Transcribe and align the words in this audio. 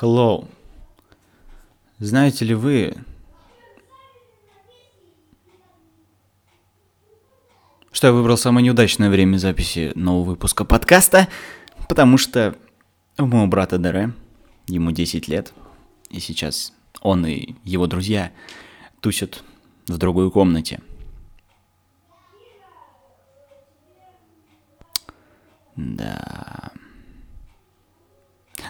Hello. 0.00 0.48
Знаете 1.98 2.44
ли 2.44 2.54
вы, 2.54 2.94
что 7.92 8.08
я 8.08 8.12
выбрал 8.12 8.36
самое 8.36 8.66
неудачное 8.66 9.08
время 9.08 9.38
записи 9.38 9.92
нового 9.94 10.30
выпуска 10.30 10.64
подкаста, 10.64 11.28
потому 11.88 12.18
что 12.18 12.56
у 13.18 13.24
моего 13.24 13.46
брата 13.46 13.78
Дере, 13.78 14.12
ему 14.66 14.90
10 14.90 15.28
лет, 15.28 15.54
и 16.10 16.20
сейчас 16.20 16.74
он 17.00 17.24
и 17.24 17.54
его 17.64 17.86
друзья 17.86 18.32
тусят 19.00 19.42
в 19.86 19.96
другой 19.96 20.30
комнате. 20.30 20.80
Да. 25.76 26.72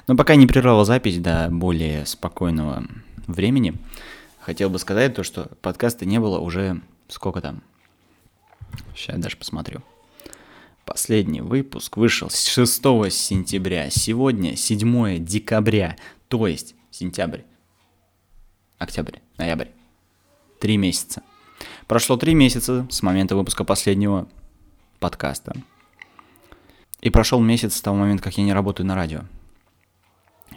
Но 0.07 0.17
пока 0.17 0.37
не 0.37 0.47
прервал 0.47 0.85
запись 0.85 1.19
до 1.19 1.49
более 1.51 2.07
спокойного 2.07 2.85
времени, 3.27 3.75
хотел 4.39 4.71
бы 4.71 4.79
сказать 4.79 5.15
то, 5.15 5.25
что 5.25 5.51
подкаста 5.63 6.05
не 6.07 6.21
было 6.21 6.39
уже 6.39 6.81
сколько 7.09 7.41
там? 7.41 7.63
Сейчас 8.95 9.19
даже 9.19 9.37
посмотрю. 9.37 9.83
Последний 10.85 11.41
выпуск 11.41 11.97
вышел 11.97 12.31
6 12.31 12.83
сентября. 13.11 13.91
Сегодня 13.91 14.55
7 14.55 15.25
декабря, 15.25 15.97
то 16.29 16.47
есть 16.47 16.77
сентябрь, 16.93 17.41
октябрь, 18.79 19.19
ноябрь. 19.39 19.69
Три 20.61 20.77
месяца. 20.77 21.23
Прошло 21.89 22.17
три 22.17 22.35
месяца 22.35 22.87
с 22.91 23.03
момента 23.03 23.35
выпуска 23.35 23.65
последнего 23.65 24.29
подкаста. 25.01 25.57
И 27.01 27.11
прошел 27.11 27.41
месяц 27.41 27.77
с 27.77 27.83
того 27.83 27.97
момента, 27.97 28.23
как 28.23 28.39
я 28.39 28.45
не 28.45 28.53
работаю 28.53 28.87
на 28.87 28.95
радио. 28.95 29.23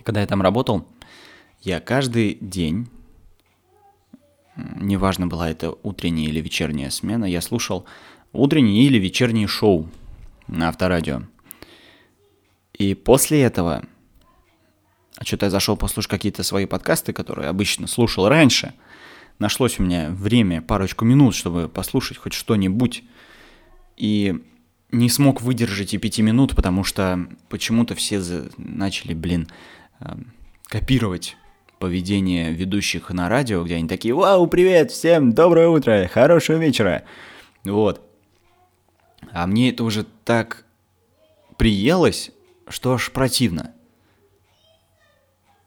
Когда 0.09 0.22
я 0.22 0.26
там 0.26 0.41
работал, 0.41 0.88
я 1.62 1.79
каждый 1.79 2.40
день, 2.41 2.88
неважно 4.55 5.27
была 5.27 5.52
это 5.52 5.76
утренняя 5.84 6.29
или 6.29 6.41
вечерняя 6.41 6.90
смена, 6.90 7.26
я 7.26 7.41
слушал 7.41 7.85
утренние 8.34 8.85
или 8.85 8.98
вечерние 8.98 9.46
шоу 9.46 9.87
на 10.48 10.70
авторадио. 10.70 11.21
И 12.74 12.96
после 12.96 13.43
этого, 13.43 13.85
а 15.15 15.26
что-то 15.26 15.46
я 15.46 15.52
зашел 15.52 15.77
послушать 15.77 16.10
какие-то 16.10 16.41
свои 16.41 16.65
подкасты, 16.65 17.13
которые 17.13 17.48
обычно 17.48 17.85
слушал 17.85 18.27
раньше, 18.27 18.74
нашлось 19.37 19.80
у 19.80 19.84
меня 19.84 20.10
время, 20.10 20.63
парочку 20.63 21.05
минут, 21.05 21.35
чтобы 21.35 21.70
послушать 21.70 22.18
хоть 22.18 22.34
что-нибудь. 22.34 23.04
И 23.96 24.43
не 24.91 25.07
смог 25.07 25.41
выдержать 25.41 25.93
и 25.93 25.99
пяти 25.99 26.24
минут, 26.24 26.55
потому 26.55 26.84
что 26.84 27.27
почему-то 27.48 27.93
все 27.93 28.20
начали, 28.57 29.13
блин, 29.13 29.48
копировать 30.68 31.38
поведение 31.80 32.52
ведущих 32.52 33.10
на 33.10 33.30
радио, 33.30 33.64
где 33.64 33.76
они 33.76 33.88
такие, 33.88 34.14
вау, 34.14 34.48
привет, 34.48 34.92
всем 34.92 35.34
доброе 35.34 35.70
утро, 35.70 36.10
хорошего 36.12 36.58
вечера. 36.58 37.04
Вот. 37.64 38.02
А 39.32 39.48
мне 39.48 39.70
это 39.70 39.84
уже 39.84 40.05
так 40.26 40.66
приелось, 41.58 42.32
что 42.68 42.94
аж 42.94 43.12
противно. 43.12 43.74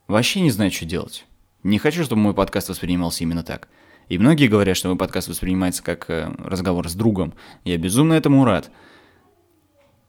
Вообще 0.06 0.40
не 0.40 0.50
знаю, 0.50 0.70
что 0.70 0.84
делать. 0.84 1.26
Не 1.62 1.78
хочу, 1.78 2.04
чтобы 2.04 2.22
мой 2.22 2.34
подкаст 2.34 2.68
воспринимался 2.68 3.24
именно 3.24 3.42
так. 3.42 3.68
И 4.08 4.18
многие 4.18 4.48
говорят, 4.48 4.76
что 4.76 4.88
мой 4.88 4.98
подкаст 4.98 5.28
воспринимается 5.28 5.82
как 5.82 6.10
э, 6.10 6.34
разговор 6.38 6.88
с 6.88 6.94
другом. 6.94 7.34
Я 7.64 7.78
безумно 7.78 8.14
этому 8.14 8.44
рад. 8.44 8.70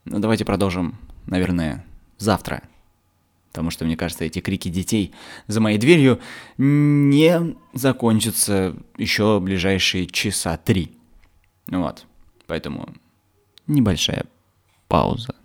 Но 0.03 0.19
давайте 0.19 0.45
продолжим, 0.45 0.97
наверное, 1.25 1.85
завтра. 2.17 2.63
Потому 3.53 3.69
что, 3.69 3.85
мне 3.85 3.95
кажется, 3.95 4.25
эти 4.25 4.39
крики 4.39 4.67
детей 4.67 5.13
за 5.45 5.61
моей 5.61 5.77
дверью 5.77 6.19
не 6.57 7.55
закончатся 7.73 8.75
еще 8.97 9.39
ближайшие 9.39 10.07
часа 10.07 10.57
три. 10.57 10.97
Вот. 11.67 12.07
Поэтому 12.47 12.89
небольшая 13.67 14.25
пауза. 14.87 15.35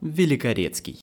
Великорецкий. 0.00 1.00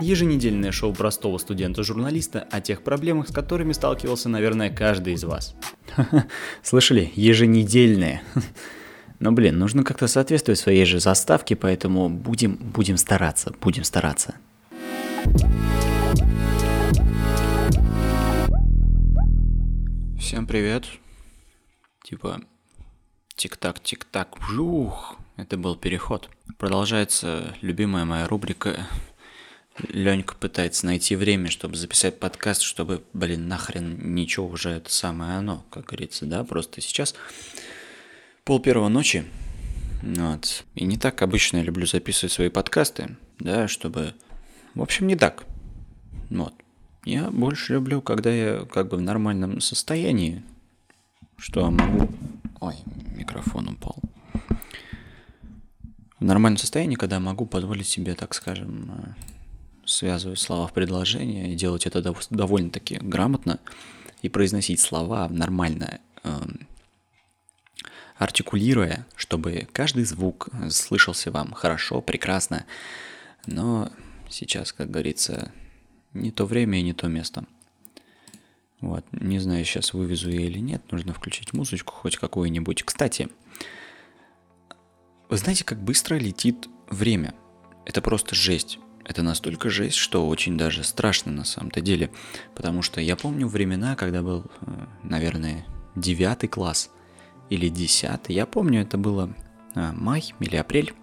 Еженедельное 0.00 0.72
шоу 0.72 0.92
простого 0.92 1.38
студента-журналиста 1.38 2.40
о 2.50 2.60
тех 2.60 2.82
проблемах, 2.82 3.28
с 3.28 3.32
которыми 3.32 3.72
сталкивался, 3.72 4.28
наверное, 4.28 4.68
каждый 4.68 5.12
из 5.12 5.22
вас. 5.22 5.54
Слышали? 6.64 7.12
Еженедельное. 7.14 8.24
Но, 9.22 9.30
блин, 9.30 9.56
нужно 9.56 9.84
как-то 9.84 10.08
соответствовать 10.08 10.58
своей 10.58 10.84
же 10.84 10.98
заставке, 10.98 11.54
поэтому 11.54 12.08
будем, 12.08 12.56
будем 12.56 12.96
стараться, 12.96 13.54
будем 13.60 13.84
стараться. 13.84 14.34
Всем 20.18 20.44
привет. 20.44 20.86
Типа, 22.02 22.40
тик-так, 23.36 23.78
тик-так, 23.78 24.38
жух. 24.40 25.16
Это 25.36 25.56
был 25.56 25.76
переход. 25.76 26.28
Продолжается 26.58 27.54
любимая 27.60 28.04
моя 28.04 28.26
рубрика 28.26 28.88
Ленька 29.88 30.34
пытается 30.34 30.84
найти 30.86 31.14
время, 31.14 31.48
чтобы 31.48 31.76
записать 31.76 32.18
подкаст, 32.18 32.62
чтобы, 32.62 33.04
блин, 33.12 33.46
нахрен 33.46 34.14
ничего 34.16 34.48
уже 34.48 34.70
это 34.70 34.90
самое 34.90 35.34
оно, 35.36 35.64
как 35.70 35.84
говорится, 35.84 36.26
да, 36.26 36.42
просто 36.42 36.80
сейчас 36.80 37.14
пол 38.44 38.60
первого 38.60 38.88
ночи, 38.88 39.24
вот, 40.02 40.64
и 40.74 40.84
не 40.84 40.96
так 40.96 41.22
обычно 41.22 41.58
я 41.58 41.62
люблю 41.62 41.86
записывать 41.86 42.32
свои 42.32 42.48
подкасты, 42.48 43.16
да, 43.38 43.68
чтобы, 43.68 44.14
в 44.74 44.82
общем, 44.82 45.06
не 45.06 45.16
так, 45.16 45.44
вот, 46.30 46.54
я 47.04 47.30
больше 47.30 47.74
люблю, 47.74 48.00
когда 48.00 48.30
я 48.30 48.64
как 48.64 48.88
бы 48.88 48.96
в 48.96 49.00
нормальном 49.00 49.60
состоянии, 49.60 50.42
что 51.36 51.70
могу, 51.70 52.08
ой, 52.60 52.76
микрофон 53.16 53.68
упал, 53.68 53.96
в 56.18 56.24
нормальном 56.24 56.58
состоянии, 56.58 56.94
когда 56.94 57.18
могу 57.18 57.46
позволить 57.46 57.88
себе, 57.88 58.14
так 58.14 58.34
скажем, 58.34 59.14
связывать 59.84 60.38
слова 60.38 60.68
в 60.68 60.72
предложение 60.72 61.52
и 61.52 61.56
делать 61.56 61.86
это 61.86 62.14
довольно-таки 62.30 62.98
грамотно 63.00 63.58
и 64.22 64.28
произносить 64.28 64.78
слова 64.78 65.28
нормально, 65.28 66.00
э, 66.22 66.40
артикулируя, 68.22 69.06
чтобы 69.16 69.68
каждый 69.72 70.04
звук 70.04 70.48
слышался 70.70 71.30
вам 71.30 71.52
хорошо, 71.52 72.00
прекрасно. 72.00 72.66
Но 73.46 73.90
сейчас, 74.28 74.72
как 74.72 74.90
говорится, 74.90 75.52
не 76.12 76.30
то 76.30 76.46
время 76.46 76.78
и 76.78 76.82
не 76.82 76.92
то 76.92 77.08
место. 77.08 77.44
Вот, 78.80 79.04
не 79.12 79.38
знаю, 79.38 79.64
сейчас 79.64 79.92
вывезу 79.92 80.30
я 80.30 80.40
или 80.40 80.58
нет, 80.58 80.82
нужно 80.90 81.12
включить 81.12 81.52
музычку 81.52 81.92
хоть 81.92 82.16
какую-нибудь. 82.16 82.82
Кстати, 82.82 83.28
вы 85.28 85.36
знаете, 85.36 85.64
как 85.64 85.80
быстро 85.80 86.16
летит 86.16 86.68
время? 86.90 87.34
Это 87.84 88.02
просто 88.02 88.34
жесть 88.34 88.78
это 89.04 89.22
настолько 89.22 89.68
жесть, 89.70 89.96
что 89.96 90.26
очень 90.26 90.56
даже 90.56 90.84
страшно 90.84 91.32
на 91.32 91.44
самом-то 91.44 91.80
деле. 91.80 92.10
Потому 92.54 92.82
что 92.82 93.00
я 93.00 93.16
помню 93.16 93.46
времена, 93.46 93.96
когда 93.96 94.22
был, 94.22 94.46
э, 94.60 94.86
наверное, 95.02 95.66
девятый 95.96 96.48
класс 96.48 96.90
или 97.52 97.68
десятый. 97.68 98.34
Я 98.34 98.46
помню, 98.46 98.80
это 98.80 98.96
было 98.96 99.30
а, 99.74 99.92
май 99.92 100.32
или 100.40 100.56
апрель, 100.56 100.94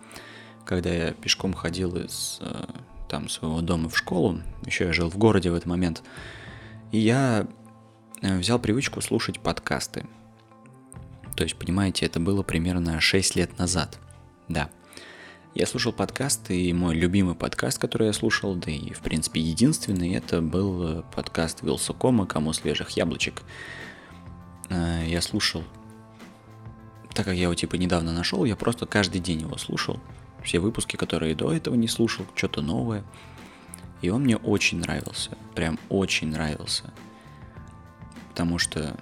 когда 0.65 0.89
я 0.89 1.11
пешком 1.13 1.53
ходил 1.53 1.95
из 1.95 2.39
э, 2.41 2.65
там 3.07 3.29
своего 3.29 3.61
дома 3.61 3.87
в 3.87 3.95
школу. 3.95 4.39
Еще 4.65 4.85
я 4.85 4.93
жил 4.93 5.11
в 5.11 5.17
городе 5.17 5.51
в 5.51 5.55
этот 5.55 5.67
момент. 5.67 6.01
И 6.91 6.97
я 6.97 7.47
взял 8.21 8.57
привычку 8.57 8.99
слушать 9.01 9.39
подкасты. 9.39 10.07
То 11.35 11.43
есть, 11.43 11.55
понимаете, 11.55 12.07
это 12.07 12.19
было 12.19 12.41
примерно 12.41 12.99
6 12.99 13.35
лет 13.35 13.57
назад. 13.59 13.99
Да. 14.47 14.71
Я 15.53 15.67
слушал 15.67 15.93
подкаст, 15.93 16.49
и 16.49 16.73
мой 16.73 16.95
любимый 16.95 17.35
подкаст, 17.35 17.77
который 17.77 18.07
я 18.07 18.13
слушал, 18.13 18.55
да 18.55 18.71
и, 18.71 18.91
в 18.91 19.01
принципе, 19.01 19.39
единственный, 19.39 20.13
это 20.13 20.41
был 20.41 20.99
э, 20.99 21.03
подкаст 21.15 21.61
Вилсакома 21.61 22.25
«Кому 22.25 22.53
свежих 22.53 22.89
яблочек». 22.91 23.43
Э, 24.69 25.03
я 25.07 25.21
слушал, 25.21 25.63
так 27.19 27.25
как 27.25 27.35
я 27.35 27.43
его 27.43 27.53
типа 27.53 27.75
недавно 27.75 28.13
нашел, 28.13 28.45
я 28.45 28.55
просто 28.55 28.85
каждый 28.85 29.19
день 29.19 29.41
его 29.41 29.57
слушал. 29.57 29.99
Все 30.41 30.59
выпуски, 30.59 30.95
которые 30.95 31.35
до 31.35 31.51
этого 31.51 31.75
не 31.75 31.89
слушал, 31.89 32.25
что-то 32.33 32.61
новое. 32.61 33.03
И 34.01 34.09
он 34.09 34.21
мне 34.23 34.37
очень 34.37 34.79
нравился, 34.79 35.31
прям 35.53 35.77
очень 35.89 36.29
нравился. 36.29 36.93
Потому 38.29 38.57
что 38.57 38.95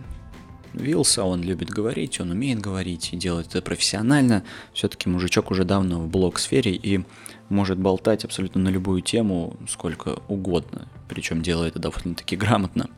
Вилса, 0.74 1.26
он 1.26 1.44
любит 1.44 1.70
говорить, 1.70 2.20
он 2.20 2.32
умеет 2.32 2.60
говорить 2.60 3.14
и 3.14 3.18
делает 3.18 3.50
это 3.50 3.62
профессионально. 3.62 4.44
Все-таки 4.74 5.10
мужичок 5.10 5.52
уже 5.52 5.64
давно 5.64 6.00
в 6.00 6.08
блог-сфере 6.08 6.72
и 6.72 7.06
может 7.50 7.78
болтать 7.78 8.26
абсолютно 8.26 8.62
на 8.62 8.70
любую 8.70 9.02
тему 9.02 9.58
сколько 9.70 10.24
угодно. 10.28 10.88
Причем 11.08 11.44
делает 11.44 11.74
это 11.76 11.92
довольно-таки 11.92 12.36
грамотно. 12.36 12.90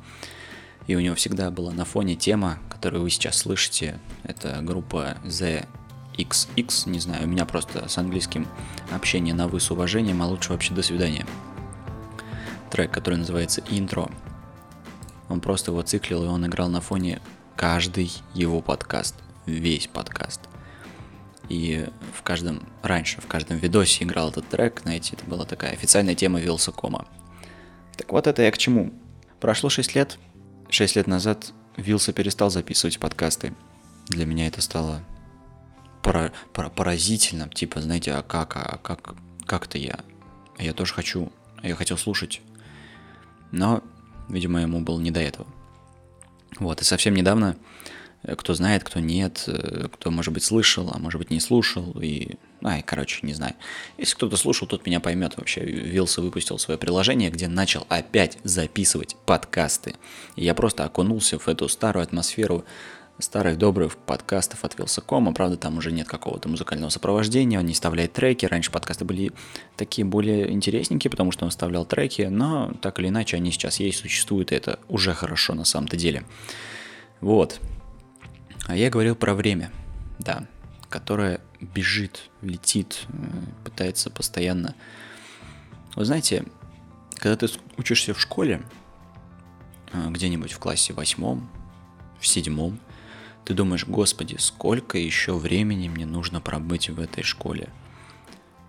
И 0.90 0.96
у 0.96 1.00
него 1.00 1.14
всегда 1.14 1.52
была 1.52 1.72
на 1.72 1.86
фоне 1.86 2.16
тема, 2.16 2.58
которую 2.68 3.04
вы 3.04 3.12
сейчас 3.12 3.38
слышите. 3.38 4.00
Это 4.24 4.60
группа 4.64 5.18
The 5.24 5.68
XX, 6.18 6.90
не 6.90 7.00
знаю, 7.00 7.26
у 7.26 7.28
меня 7.28 7.46
просто 7.46 7.88
с 7.88 8.00
английским 8.00 8.48
общение 8.90 9.36
на 9.36 9.48
вы 9.48 9.60
с 9.60 9.70
уважением, 9.70 10.24
а 10.24 10.26
лучше 10.26 10.52
вообще 10.52 10.74
до 10.74 10.82
свидания. 10.82 11.28
Трек, 12.72 12.90
который 12.90 13.18
называется 13.18 13.62
«Интро». 13.70 14.10
Он 15.28 15.42
просто 15.42 15.70
его 15.70 15.84
циклил, 15.84 16.24
и 16.24 16.28
он 16.28 16.48
играл 16.48 16.70
на 16.70 16.82
фоне 16.82 17.22
каждый 17.56 18.12
его 18.34 18.60
подкаст, 18.60 19.14
весь 19.46 19.86
подкаст. 19.86 20.42
И 21.50 21.88
в 22.18 22.24
каждом, 22.24 22.64
раньше, 22.82 23.22
в 23.22 23.28
каждом 23.28 23.58
видосе 23.58 24.06
играл 24.06 24.30
этот 24.30 24.50
трек, 24.50 24.82
знаете, 24.82 25.16
это 25.16 25.26
была 25.26 25.46
такая 25.46 25.74
официальная 25.74 26.16
тема 26.16 26.40
Вилсакома. 26.40 27.08
Так 27.96 28.12
вот 28.12 28.26
это 28.26 28.42
я 28.42 28.50
к 28.50 28.58
чему. 28.58 28.92
Прошло 29.40 29.70
6 29.70 29.94
лет. 29.94 30.18
6 30.70 30.96
лет 30.96 31.08
назад 31.08 31.52
Вилса 31.78 32.14
перестал 32.14 32.50
записывать 32.50 33.00
подкасты. 33.00 33.54
Для 34.08 34.26
меня 34.26 34.48
это 34.48 34.62
стало 34.62 35.04
пора, 36.02 36.32
пора, 36.54 36.70
поразительным. 36.70 37.50
Типа, 37.50 37.82
знаете, 37.82 38.14
а 38.14 38.22
как, 38.22 38.56
а 38.56 38.78
как, 38.82 39.16
как-то 39.46 39.78
я? 39.78 40.00
Я 40.58 40.74
тоже 40.74 40.94
хочу, 40.94 41.32
я 41.64 41.76
хотел 41.76 41.98
слушать. 41.98 42.42
Но, 43.52 43.84
видимо, 44.28 44.62
ему 44.62 44.82
было 44.82 45.00
не 45.00 45.12
до 45.12 45.20
этого. 45.20 45.48
Вот, 46.60 46.82
и 46.82 46.84
совсем 46.84 47.14
недавно, 47.14 47.56
кто 48.38 48.54
знает, 48.54 48.84
кто 48.84 49.00
нет, 49.00 49.46
э, 49.48 49.88
кто, 49.92 50.12
может 50.12 50.34
быть, 50.34 50.44
слышал, 50.44 50.90
а 50.94 51.00
может 51.00 51.20
быть, 51.20 51.32
не 51.32 51.40
слушал, 51.40 51.96
и... 52.02 52.36
Ай, 52.62 52.84
короче, 52.86 53.26
не 53.26 53.34
знаю. 53.34 53.56
Если 53.98 54.16
кто-то 54.16 54.36
слушал, 54.36 54.68
тот 54.68 54.86
меня 54.86 55.00
поймет 55.00 55.38
вообще. 55.38 55.62
Вилса 55.62 56.22
выпустил 56.22 56.60
свое 56.60 56.78
приложение, 56.78 57.30
где 57.30 57.48
начал 57.48 57.86
опять 57.88 58.38
записывать 58.44 59.16
подкасты. 59.26 59.96
И 60.36 60.44
я 60.44 60.54
просто 60.54 60.84
окунулся 60.84 61.40
в 61.40 61.48
эту 61.48 61.70
старую 61.70 62.04
атмосферу 62.04 62.66
старых 63.20 63.58
добрых 63.58 63.98
подкастов 63.98 64.64
от 64.64 64.78
Вилсакома. 64.78 65.34
Правда, 65.34 65.58
там 65.58 65.78
уже 65.78 65.92
нет 65.92 66.08
какого-то 66.08 66.50
музыкального 66.50 66.90
сопровождения, 66.90 67.60
он 67.60 67.66
не 67.66 67.74
вставляет 67.74 68.14
треки. 68.14 68.46
Раньше 68.46 68.72
подкасты 68.72 69.06
были 69.06 69.32
такие 69.76 70.06
более 70.06 70.52
интересненькие, 70.52 71.12
потому 71.12 71.32
что 71.32 71.46
он 71.46 71.52
вставлял 71.52 71.86
треки, 71.86 72.24
но 72.24 72.74
так 72.82 73.00
или 73.00 73.10
иначе 73.10 73.38
они 73.38 73.52
сейчас 73.52 73.80
есть, 73.80 74.00
существуют, 74.00 74.52
и 74.52 74.56
это 74.56 74.80
уже 74.88 75.14
хорошо 75.14 75.54
на 75.54 75.66
самом-то 75.66 75.98
деле. 75.98 76.24
Вот. 77.22 77.60
А 78.70 78.76
я 78.76 78.92
говорил 78.92 79.16
про 79.16 79.34
время, 79.34 79.72
да, 80.20 80.46
которое 80.90 81.42
бежит, 81.60 82.30
летит, 82.44 83.08
э, 83.08 83.14
пытается 83.64 84.12
постоянно. 84.12 84.76
Вы 85.96 86.06
знаете, 86.06 86.46
когда 87.16 87.36
ты 87.36 87.52
учишься 87.78 88.14
в 88.14 88.22
школе, 88.22 88.62
э, 89.92 90.10
где-нибудь 90.12 90.52
в 90.52 90.60
классе 90.60 90.94
восьмом, 90.94 91.50
в 92.20 92.28
седьмом, 92.28 92.80
ты 93.44 93.56
думаешь, 93.56 93.88
господи, 93.88 94.36
сколько 94.38 95.00
еще 95.00 95.34
времени 95.36 95.90
мне 95.90 96.06
нужно 96.06 96.40
пробыть 96.40 96.92
в 96.92 97.00
этой 97.00 97.24
школе? 97.24 97.70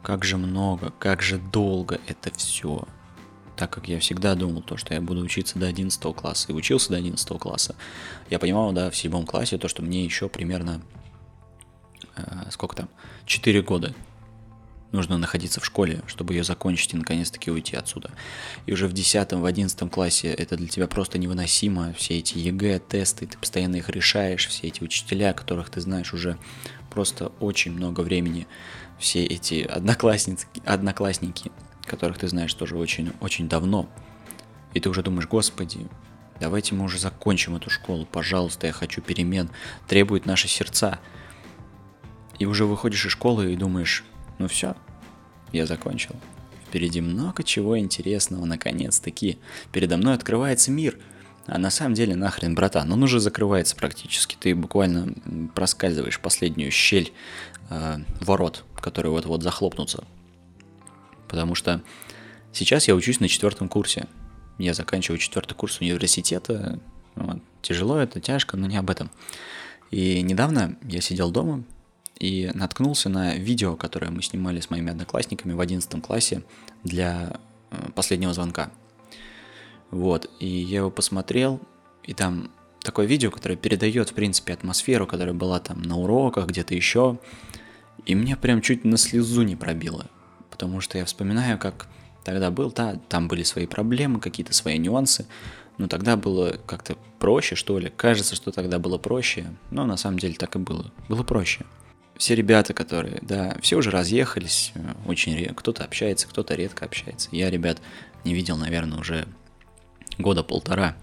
Как 0.02 0.25
же 0.25 0.38
много, 0.38 0.94
как 0.99 1.20
же 1.20 1.37
долго 1.37 2.00
это 2.06 2.32
все. 2.35 2.88
Так 3.60 3.68
как 3.68 3.88
я 3.88 4.00
всегда 4.00 4.34
думал 4.34 4.62
то, 4.62 4.78
что 4.78 4.94
я 4.94 5.02
буду 5.02 5.20
учиться 5.20 5.58
до 5.58 5.66
11 5.66 6.02
класса, 6.16 6.46
и 6.48 6.54
учился 6.54 6.88
до 6.88 6.96
11 6.96 7.28
класса, 7.38 7.76
я 8.30 8.38
понимал, 8.38 8.72
да, 8.72 8.88
в 8.88 8.96
седьмом 8.96 9.26
классе, 9.26 9.58
то, 9.58 9.68
что 9.68 9.82
мне 9.82 10.02
еще 10.02 10.30
примерно, 10.30 10.80
э, 12.16 12.22
сколько 12.48 12.74
там, 12.74 12.88
4 13.26 13.60
года 13.60 13.94
нужно 14.92 15.18
находиться 15.18 15.60
в 15.60 15.66
школе, 15.66 16.00
чтобы 16.06 16.32
ее 16.32 16.42
закончить 16.42 16.94
и 16.94 16.96
наконец-таки 16.96 17.50
уйти 17.50 17.76
отсюда. 17.76 18.12
И 18.64 18.72
уже 18.72 18.88
в 18.88 18.94
10 18.94 19.32
в 19.32 19.44
11 19.44 19.90
классе 19.90 20.28
это 20.28 20.56
для 20.56 20.68
тебя 20.68 20.86
просто 20.86 21.18
невыносимо. 21.18 21.92
Все 21.92 22.18
эти 22.18 22.38
ЕГЭ, 22.38 22.78
тесты, 22.78 23.26
ты 23.26 23.36
постоянно 23.36 23.76
их 23.76 23.90
решаешь, 23.90 24.48
все 24.48 24.68
эти 24.68 24.82
учителя, 24.82 25.34
которых 25.34 25.68
ты 25.68 25.82
знаешь 25.82 26.14
уже 26.14 26.38
просто 26.88 27.26
очень 27.40 27.72
много 27.72 28.00
времени. 28.00 28.46
Все 28.98 29.22
эти 29.22 29.64
одноклассницы, 29.64 30.46
одноклассники, 30.64 31.52
которых 31.86 32.18
ты 32.18 32.28
знаешь 32.28 32.52
тоже 32.54 32.76
очень, 32.76 33.12
очень 33.20 33.48
давно. 33.48 33.88
И 34.74 34.80
ты 34.80 34.88
уже 34.88 35.02
думаешь, 35.02 35.26
господи, 35.26 35.86
давайте 36.38 36.74
мы 36.74 36.84
уже 36.84 36.98
закончим 36.98 37.56
эту 37.56 37.70
школу, 37.70 38.06
пожалуйста, 38.06 38.66
я 38.66 38.72
хочу 38.72 39.00
перемен, 39.02 39.50
требуют 39.88 40.26
наши 40.26 40.48
сердца. 40.48 41.00
И 42.38 42.46
уже 42.46 42.64
выходишь 42.64 43.04
из 43.04 43.12
школы 43.12 43.52
и 43.52 43.56
думаешь, 43.56 44.04
ну 44.38 44.48
все, 44.48 44.74
я 45.52 45.66
закончил. 45.66 46.16
Впереди 46.66 47.00
много 47.00 47.42
чего 47.42 47.78
интересного, 47.78 48.44
наконец-таки. 48.44 49.38
Передо 49.72 49.96
мной 49.96 50.14
открывается 50.14 50.70
мир. 50.70 50.98
А 51.46 51.58
на 51.58 51.68
самом 51.68 51.94
деле 51.94 52.14
нахрен, 52.14 52.54
братан, 52.54 52.92
он 52.92 53.02
уже 53.02 53.18
закрывается 53.18 53.74
практически. 53.74 54.36
Ты 54.38 54.54
буквально 54.54 55.12
проскальзываешь 55.54 56.20
последнюю 56.20 56.70
щель 56.70 57.12
э, 57.70 57.96
ворот, 58.20 58.64
которые 58.76 59.10
вот-вот 59.10 59.42
захлопнутся. 59.42 60.04
Потому 61.30 61.54
что 61.54 61.80
сейчас 62.52 62.88
я 62.88 62.96
учусь 62.96 63.20
на 63.20 63.28
четвертом 63.28 63.68
курсе. 63.68 64.08
Я 64.58 64.74
заканчиваю 64.74 65.18
четвертый 65.18 65.54
курс 65.54 65.80
университета. 65.80 66.80
Вот. 67.14 67.38
Тяжело 67.62 67.98
это, 67.98 68.20
тяжко, 68.20 68.56
но 68.56 68.66
не 68.66 68.76
об 68.76 68.90
этом. 68.90 69.10
И 69.92 70.22
недавно 70.22 70.76
я 70.82 71.00
сидел 71.00 71.30
дома, 71.30 71.64
и 72.18 72.50
наткнулся 72.52 73.08
на 73.08 73.36
видео, 73.36 73.76
которое 73.76 74.10
мы 74.10 74.22
снимали 74.22 74.60
с 74.60 74.70
моими 74.70 74.90
одноклассниками 74.90 75.52
в 75.52 75.60
11 75.60 76.02
классе 76.02 76.42
для 76.84 77.38
э, 77.70 77.90
последнего 77.94 78.34
звонка. 78.34 78.70
Вот, 79.90 80.30
и 80.38 80.46
я 80.46 80.78
его 80.78 80.90
посмотрел, 80.90 81.60
и 82.04 82.12
там 82.12 82.50
такое 82.82 83.06
видео, 83.06 83.30
которое 83.30 83.56
передает, 83.56 84.10
в 84.10 84.14
принципе, 84.14 84.52
атмосферу, 84.52 85.06
которая 85.06 85.34
была 85.34 85.60
там 85.60 85.82
на 85.82 85.96
уроках, 85.96 86.46
где-то 86.46 86.74
еще. 86.74 87.18
И 88.04 88.14
мне 88.14 88.36
прям 88.36 88.60
чуть 88.60 88.84
на 88.84 88.96
слезу 88.96 89.42
не 89.42 89.56
пробило. 89.56 90.06
Потому 90.50 90.81
что 90.81 90.99
я 90.99 91.05
вспоминаю, 91.05 91.58
как 91.58 91.87
тогда 92.25 92.50
был, 92.50 92.70
да, 92.70 92.99
там 93.08 93.29
были 93.29 93.43
свои 93.43 93.67
проблемы, 93.67 94.20
какие-то 94.20 94.52
свои 94.52 94.79
нюансы. 94.79 95.26
Но 95.79 95.88
тогда 95.88 96.17
было 96.17 96.58
как-то 96.67 96.97
проще, 97.19 97.55
что 97.55 97.79
ли. 97.79 97.91
Кажется, 97.97 98.35
что 98.35 98.50
тогда 98.52 98.79
было 98.79 98.99
проще, 98.99 99.47
но 99.70 99.87
на 99.87 99.97
самом 99.97 100.19
деле 100.19 100.35
так 100.35 100.56
и 100.56 100.58
было. 100.58 100.93
Было 101.08 101.23
проще 101.23 101.64
все 102.20 102.35
ребята, 102.35 102.75
которые, 102.75 103.19
да, 103.23 103.56
все 103.62 103.76
уже 103.76 103.91
разъехались, 103.91 104.73
э, 104.75 104.93
очень 105.06 105.43
кто-то 105.55 105.85
общается, 105.85 106.29
кто-то 106.29 106.55
редко 106.55 106.85
общается. 106.85 107.31
Я 107.32 107.49
ребят 107.49 107.81
не 108.25 108.35
видел, 108.35 108.58
наверное, 108.58 108.99
уже 108.99 109.26
года 110.19 110.43
полтора, 110.43 110.97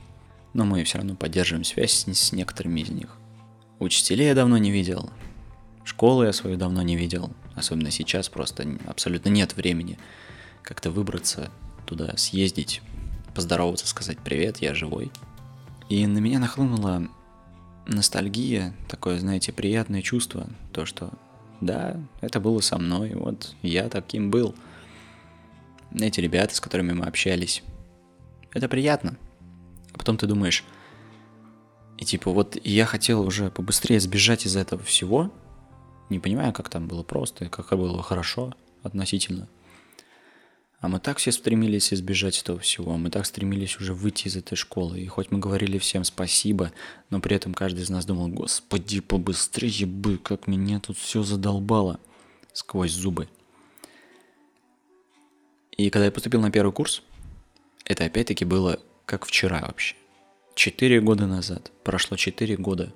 но 0.54 0.64
мы 0.64 0.84
все 0.84 1.00
равно 1.00 1.16
поддерживаем 1.16 1.64
связь 1.64 1.92
с, 1.92 2.14
с 2.14 2.32
некоторыми 2.34 2.82
из 2.82 2.90
них. 2.90 3.18
Учителей 3.80 4.28
я 4.28 4.36
давно 4.36 4.60
не 4.60 4.70
видел, 4.70 5.10
школу 5.88 6.24
я 6.24 6.34
свою 6.34 6.58
давно 6.58 6.82
не 6.82 6.96
видел, 6.96 7.32
особенно 7.56 7.92
сейчас 7.92 8.30
просто 8.30 8.68
абсолютно 8.88 9.30
нет 9.30 9.56
времени 9.56 9.98
как-то 10.62 10.92
выбраться 10.92 11.50
туда, 11.86 12.18
съездить, 12.18 12.82
поздороваться, 13.34 13.88
сказать 13.88 14.20
привет, 14.20 14.58
я 14.58 14.74
живой. 14.74 15.12
И 15.88 16.06
на 16.06 16.18
меня 16.18 16.40
нахлынула 16.40 17.08
ностальгия, 17.86 18.74
такое, 18.90 19.20
знаете, 19.20 19.54
приятное 19.54 20.02
чувство, 20.02 20.48
то, 20.74 20.86
что 20.86 21.12
да, 21.62 21.98
это 22.22 22.40
было 22.40 22.60
со 22.60 22.78
мной, 22.78 23.14
вот 23.16 23.56
я 23.62 23.90
таким 23.90 24.30
был. 24.30 24.54
Эти 25.98 26.20
ребята, 26.20 26.54
с 26.54 26.60
которыми 26.60 26.92
мы 26.92 27.06
общались, 27.06 27.64
это 28.54 28.68
приятно. 28.68 29.18
А 29.94 29.98
потом 29.98 30.18
ты 30.18 30.28
думаешь, 30.28 30.66
и 31.98 32.06
типа 32.06 32.32
вот 32.32 32.58
я 32.64 32.86
хотел 32.86 33.22
уже 33.22 33.50
побыстрее 33.50 34.00
сбежать 34.00 34.46
из 34.46 34.56
этого 34.56 34.84
всего, 34.84 35.32
не 36.10 36.20
понимаю, 36.20 36.54
как 36.54 36.70
там 36.70 36.88
было 36.88 37.04
просто, 37.04 37.50
как 37.50 37.70
было 37.70 38.02
хорошо 38.02 38.54
относительно. 38.84 39.48
А 40.80 40.88
мы 40.90 41.00
так 41.00 41.18
все 41.18 41.32
стремились 41.32 41.92
избежать 41.92 42.40
этого 42.40 42.60
всего, 42.60 42.98
мы 42.98 43.10
так 43.10 43.26
стремились 43.26 43.80
уже 43.80 43.96
выйти 43.96 44.28
из 44.28 44.38
этой 44.38 44.56
школы. 44.56 45.00
И 45.00 45.08
хоть 45.08 45.32
мы 45.32 45.40
говорили 45.40 45.80
всем 45.80 46.04
спасибо, 46.04 46.72
но 47.10 47.20
при 47.20 47.36
этом 47.36 47.56
каждый 47.56 47.82
из 47.82 47.90
нас 47.90 48.06
думал, 48.06 48.28
господи, 48.28 49.00
побыстрее 49.00 49.88
бы, 49.88 50.18
как 50.18 50.46
меня 50.46 50.80
тут 50.80 50.98
все 50.98 51.24
задолбало 51.24 52.00
сквозь 52.54 52.92
зубы. 52.92 53.28
И 55.72 55.90
когда 55.90 56.06
я 56.06 56.12
поступил 56.12 56.42
на 56.42 56.52
первый 56.52 56.72
курс, 56.72 57.02
это 57.86 58.06
опять-таки 58.06 58.46
было 58.46 58.80
как 59.06 59.26
вчера 59.26 59.62
вообще. 59.62 59.96
Четыре 60.54 61.02
года 61.02 61.26
назад, 61.26 61.72
прошло 61.84 62.18
четыре 62.18 62.56
года, 62.56 62.94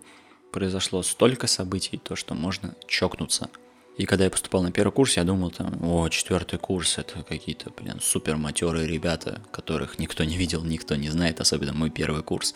произошло 0.52 1.04
столько 1.04 1.48
событий, 1.48 1.98
то, 1.98 2.16
что 2.16 2.34
можно 2.34 2.76
чокнуться– 2.88 3.50
и 3.98 4.06
когда 4.06 4.24
я 4.24 4.30
поступал 4.32 4.64
на 4.64 4.72
первый 4.72 4.92
курс, 4.92 5.18
я 5.18 5.24
думал 5.24 5.52
там, 5.52 5.78
о, 5.84 6.08
четвертый 6.10 6.58
курс, 6.58 6.98
это 6.98 7.24
какие-то, 7.24 7.70
блин, 7.70 8.00
супер 8.02 8.38
матерые 8.38 8.88
ребята, 8.88 9.42
которых 9.52 10.00
никто 10.00 10.24
не 10.24 10.38
видел, 10.38 10.64
никто 10.64 10.96
не 10.96 11.10
знает, 11.10 11.40
особенно 11.42 11.74
мой 11.74 11.90
первый 11.90 12.24
курс. 12.24 12.56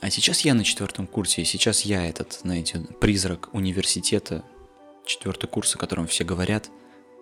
А 0.00 0.10
сейчас 0.10 0.40
я 0.40 0.54
на 0.54 0.64
четвертом 0.64 1.06
курсе, 1.06 1.42
и 1.42 1.44
сейчас 1.44 1.82
я 1.82 2.06
этот, 2.06 2.40
знаете, 2.42 2.80
призрак 3.00 3.52
университета, 3.52 4.44
четвертый 5.04 5.48
курс, 5.48 5.74
о 5.74 5.78
котором 5.78 6.06
все 6.06 6.24
говорят, 6.24 6.70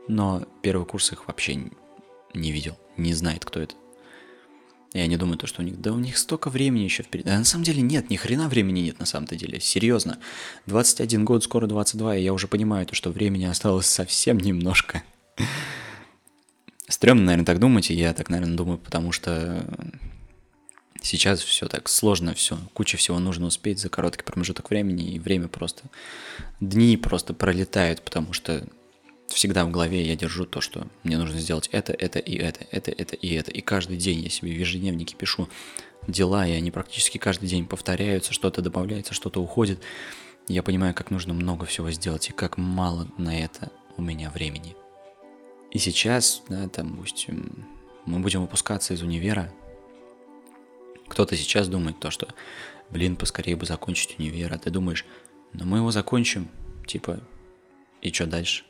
но 0.07 0.47
первый 0.63 0.87
курс 0.87 1.11
их 1.11 1.27
вообще 1.27 1.71
не 2.35 2.53
видел, 2.53 2.79
не 2.97 3.15
знает, 3.15 3.45
кто 3.45 3.61
это. 3.61 3.75
И 4.93 4.99
они 4.99 5.17
думают, 5.17 5.41
то, 5.41 5.47
что 5.47 5.63
у 5.63 5.65
них, 5.65 5.81
да 5.81 5.93
у 5.93 5.99
них 5.99 6.19
столько 6.19 6.51
времени 6.51 6.83
еще 6.83 7.05
впереди. 7.05 7.29
А 7.31 7.39
на 7.39 7.45
самом 7.45 7.63
деле 7.65 7.81
нет, 7.81 8.11
ни 8.11 8.17
хрена 8.17 8.49
времени 8.49 8.81
нет 8.81 8.99
на 8.99 9.07
самом-то 9.07 9.37
деле. 9.37 9.61
Серьезно. 9.61 10.19
21 10.67 11.25
год, 11.25 11.45
скоро 11.45 11.69
22, 11.69 12.17
и 12.17 12.23
я 12.25 12.33
уже 12.33 12.49
понимаю, 12.49 12.87
то, 12.87 12.95
что 12.97 13.11
времени 13.11 13.45
осталось 13.45 13.87
совсем 13.87 14.39
немножко. 14.39 15.05
Стремно, 16.89 17.25
наверное, 17.25 17.47
так 17.47 17.61
думать, 17.61 17.91
и 17.91 17.95
я 17.95 18.13
так, 18.15 18.31
наверное, 18.31 18.57
думаю, 18.57 18.79
потому 18.79 19.13
что 19.13 19.65
сейчас 21.01 21.41
все 21.41 21.69
так 21.69 21.89
сложно, 21.89 22.35
все, 22.35 22.59
куча 22.73 22.97
всего 22.97 23.21
нужно 23.21 23.47
успеть 23.47 23.79
за 23.79 23.89
короткий 23.89 24.25
промежуток 24.25 24.71
времени, 24.71 25.13
и 25.13 25.21
время 25.21 25.47
просто, 25.47 25.85
дни 26.59 26.97
просто 26.97 27.33
пролетают, 27.33 28.03
потому 28.03 28.33
что 28.33 28.67
всегда 29.35 29.65
в 29.65 29.71
голове 29.71 30.03
я 30.05 30.17
держу 30.17 30.45
то, 30.45 30.61
что 30.61 30.87
мне 31.05 31.17
нужно 31.17 31.39
сделать 31.39 31.69
это, 31.73 31.93
это 31.93 32.19
и 32.19 32.37
это, 32.37 32.67
это, 32.71 32.91
это 32.91 33.17
и 33.17 33.33
это. 33.35 33.51
И 33.51 33.61
каждый 33.61 33.97
день 33.97 34.21
я 34.21 34.29
себе 34.29 34.53
в 34.53 34.59
ежедневнике 34.59 35.17
пишу 35.17 35.49
дела, 36.07 36.47
и 36.47 36.53
они 36.53 36.71
практически 36.71 37.19
каждый 37.19 37.49
день 37.49 37.67
повторяются, 37.67 38.33
что-то 38.33 38.63
добавляется, 38.63 39.15
что-то 39.15 39.41
уходит. 39.41 39.81
Я 40.49 40.63
понимаю, 40.63 40.95
как 40.95 41.11
нужно 41.11 41.35
много 41.35 41.67
всего 41.67 41.91
сделать, 41.91 42.29
и 42.31 42.33
как 42.33 42.57
мало 42.57 43.09
на 43.19 43.39
это 43.39 43.71
у 43.97 44.03
меня 44.03 44.31
времени. 44.31 44.75
И 45.71 45.79
сейчас, 45.79 46.43
да, 46.49 46.69
там, 46.69 46.91
допустим, 46.91 47.67
мы 48.07 48.19
будем 48.19 48.41
выпускаться 48.41 48.95
из 48.95 49.03
универа. 49.03 49.53
Кто-то 51.09 51.37
сейчас 51.37 51.69
думает 51.69 52.01
то, 52.01 52.11
что, 52.11 52.29
блин, 52.91 53.17
поскорее 53.17 53.57
бы 53.57 53.67
закончить 53.67 54.19
универ, 54.19 54.53
а 54.53 54.59
ты 54.59 54.71
думаешь, 54.71 55.05
ну 55.53 55.65
мы 55.65 55.79
его 55.79 55.91
закончим, 55.91 56.49
типа, 56.87 57.21
и 58.03 58.13
что 58.13 58.27
дальше? 58.27 58.65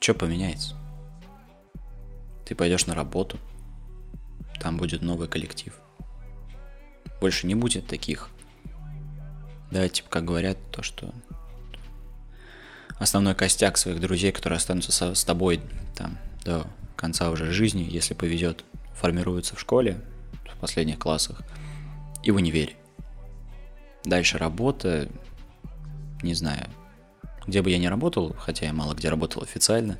Что 0.00 0.14
поменяется? 0.14 0.76
Ты 2.44 2.54
пойдешь 2.54 2.86
на 2.86 2.94
работу, 2.94 3.38
там 4.60 4.76
будет 4.76 5.02
новый 5.02 5.28
коллектив. 5.28 5.74
Больше 7.20 7.46
не 7.46 7.54
будет 7.54 7.86
таких, 7.86 8.28
да, 9.70 9.88
типа, 9.88 10.08
как 10.10 10.24
говорят, 10.24 10.58
то, 10.70 10.82
что 10.82 11.12
основной 12.98 13.34
костяк 13.34 13.76
своих 13.76 14.00
друзей, 14.00 14.30
которые 14.32 14.58
останутся 14.58 14.92
со, 14.92 15.14
с 15.14 15.24
тобой 15.24 15.60
там 15.96 16.18
до 16.44 16.66
конца 16.96 17.30
уже 17.30 17.50
жизни, 17.50 17.86
если 17.88 18.14
повезет, 18.14 18.64
формируются 18.94 19.56
в 19.56 19.60
школе, 19.60 20.00
в 20.54 20.58
последних 20.58 20.98
классах 20.98 21.42
и 22.22 22.30
в 22.30 22.36
универе. 22.36 22.74
Дальше 24.04 24.38
работа, 24.38 25.08
не 26.22 26.34
знаю, 26.34 26.68
где 27.46 27.62
бы 27.62 27.70
я 27.70 27.78
ни 27.78 27.86
работал, 27.86 28.34
хотя 28.38 28.66
я 28.66 28.72
мало 28.72 28.94
где 28.94 29.08
работал 29.08 29.42
официально, 29.42 29.98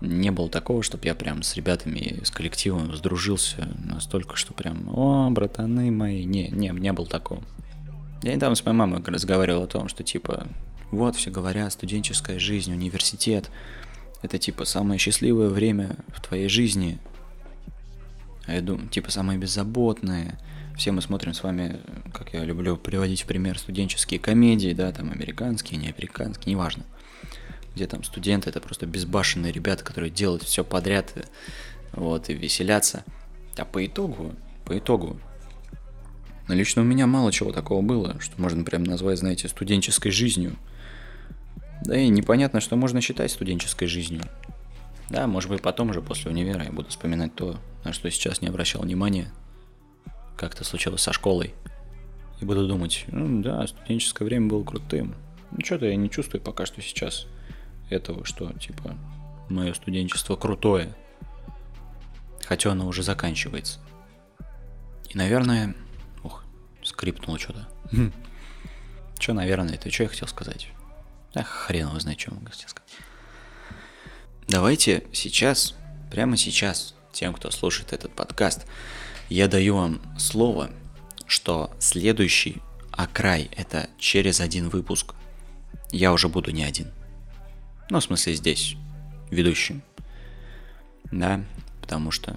не 0.00 0.30
было 0.30 0.48
такого, 0.48 0.82
чтобы 0.82 1.06
я 1.06 1.14
прям 1.14 1.42
с 1.42 1.56
ребятами, 1.56 2.20
с 2.24 2.30
коллективом 2.30 2.94
сдружился 2.94 3.68
настолько, 3.84 4.36
что 4.36 4.52
прям, 4.52 4.88
о, 4.88 5.30
братаны 5.30 5.90
мои, 5.90 6.24
не, 6.24 6.48
не, 6.48 6.68
не 6.68 6.92
было 6.92 7.06
такого. 7.06 7.42
Я 8.22 8.34
недавно 8.34 8.54
с 8.56 8.64
моей 8.64 8.76
мамой 8.76 9.02
разговаривал 9.04 9.64
о 9.64 9.66
том, 9.66 9.88
что 9.88 10.02
типа, 10.02 10.46
вот 10.90 11.16
все 11.16 11.30
говорят, 11.30 11.72
студенческая 11.72 12.38
жизнь, 12.38 12.72
университет, 12.72 13.50
это 14.22 14.38
типа 14.38 14.64
самое 14.64 14.98
счастливое 14.98 15.48
время 15.48 15.96
в 16.08 16.22
твоей 16.22 16.48
жизни. 16.48 16.98
А 18.46 18.54
я 18.54 18.62
думаю, 18.62 18.88
типа 18.88 19.10
самое 19.10 19.38
беззаботное, 19.38 20.38
все 20.76 20.90
мы 20.90 21.02
смотрим 21.02 21.34
с 21.34 21.42
вами, 21.42 21.80
как 22.12 22.34
я 22.34 22.44
люблю 22.44 22.76
приводить 22.76 23.22
в 23.22 23.26
пример, 23.26 23.58
студенческие 23.58 24.18
комедии, 24.18 24.72
да, 24.72 24.90
там 24.92 25.10
американские, 25.10 25.78
не 25.78 25.88
американские, 25.88 26.54
неважно. 26.54 26.84
Где 27.74 27.86
там 27.86 28.02
студенты, 28.02 28.50
это 28.50 28.60
просто 28.60 28.86
безбашенные 28.86 29.52
ребята, 29.52 29.84
которые 29.84 30.10
делают 30.10 30.42
все 30.42 30.64
подряд, 30.64 31.12
вот, 31.92 32.28
и 32.28 32.34
веселятся. 32.34 33.04
А 33.56 33.64
по 33.64 33.84
итогу, 33.86 34.34
по 34.64 34.76
итогу, 34.76 35.20
но 36.48 36.54
лично 36.54 36.82
у 36.82 36.84
меня 36.84 37.06
мало 37.06 37.32
чего 37.32 37.52
такого 37.52 37.80
было, 37.80 38.20
что 38.20 38.40
можно 38.40 38.64
прям 38.64 38.84
назвать, 38.84 39.18
знаете, 39.18 39.48
студенческой 39.48 40.10
жизнью. 40.10 40.56
Да 41.84 41.96
и 41.96 42.08
непонятно, 42.08 42.60
что 42.60 42.76
можно 42.76 43.00
считать 43.00 43.30
студенческой 43.30 43.86
жизнью. 43.86 44.22
Да, 45.08 45.26
может 45.26 45.50
быть, 45.50 45.62
потом 45.62 45.90
уже 45.90 46.02
после 46.02 46.30
универа 46.30 46.64
я 46.64 46.72
буду 46.72 46.88
вспоминать 46.88 47.34
то, 47.34 47.58
на 47.84 47.92
что 47.92 48.10
сейчас 48.10 48.40
не 48.40 48.48
обращал 48.48 48.82
внимания– 48.82 49.32
как 50.36 50.54
это 50.54 50.64
случилось 50.64 51.02
со 51.02 51.12
школой. 51.12 51.54
И 52.40 52.44
буду 52.44 52.66
думать, 52.66 53.04
ну 53.08 53.42
да, 53.42 53.66
студенческое 53.66 54.26
время 54.26 54.48
было 54.48 54.64
крутым. 54.64 55.14
Ну 55.50 55.64
что-то 55.64 55.86
я 55.86 55.96
не 55.96 56.10
чувствую 56.10 56.40
пока 56.42 56.66
что 56.66 56.82
сейчас 56.82 57.26
этого, 57.90 58.24
что 58.24 58.52
типа 58.54 58.96
мое 59.48 59.72
студенчество 59.74 60.36
крутое. 60.36 60.94
Хотя 62.44 62.72
оно 62.72 62.86
уже 62.86 63.02
заканчивается. 63.02 63.78
И, 65.08 65.16
наверное... 65.16 65.74
Ух, 66.22 66.44
скрипнуло 66.82 67.38
что-то. 67.38 67.68
Что, 69.18 69.32
наверное, 69.32 69.74
это 69.74 69.90
что 69.90 70.02
я 70.02 70.08
хотел 70.08 70.28
сказать? 70.28 70.68
Ах, 71.34 71.46
хрен 71.46 71.88
его 71.88 71.98
знает, 72.00 72.20
что 72.20 72.32
я 72.32 72.36
могу 72.36 72.52
сказать. 72.52 72.74
Давайте 74.48 75.06
сейчас, 75.12 75.74
прямо 76.10 76.36
сейчас, 76.36 76.94
тем, 77.12 77.32
кто 77.32 77.50
слушает 77.50 77.92
этот 77.92 78.12
подкаст, 78.12 78.66
я 79.28 79.48
даю 79.48 79.76
вам 79.76 80.00
слово, 80.18 80.70
что 81.26 81.70
следующий 81.78 82.62
окрай 82.90 83.50
это 83.56 83.88
через 83.98 84.40
один 84.40 84.68
выпуск. 84.68 85.14
Я 85.90 86.12
уже 86.12 86.28
буду 86.28 86.50
не 86.50 86.64
один. 86.64 86.92
Ну, 87.90 88.00
в 88.00 88.04
смысле, 88.04 88.34
здесь, 88.34 88.76
ведущим. 89.30 89.82
Да, 91.10 91.44
потому 91.80 92.10
что 92.10 92.36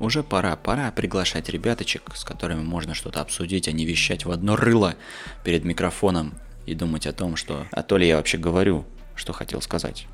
уже 0.00 0.22
пора, 0.22 0.56
пора 0.56 0.90
приглашать 0.90 1.48
ребяточек, 1.48 2.10
с 2.14 2.24
которыми 2.24 2.62
можно 2.62 2.94
что-то 2.94 3.20
обсудить, 3.20 3.68
а 3.68 3.72
не 3.72 3.84
вещать 3.84 4.24
в 4.24 4.30
одно 4.30 4.56
рыло 4.56 4.96
перед 5.44 5.64
микрофоном 5.64 6.34
и 6.66 6.74
думать 6.74 7.06
о 7.06 7.12
том, 7.12 7.36
что... 7.36 7.66
А 7.70 7.82
то 7.82 7.96
ли 7.96 8.06
я 8.06 8.16
вообще 8.16 8.38
говорю, 8.38 8.84
что 9.14 9.32
хотел 9.32 9.60
сказать. 9.60 10.06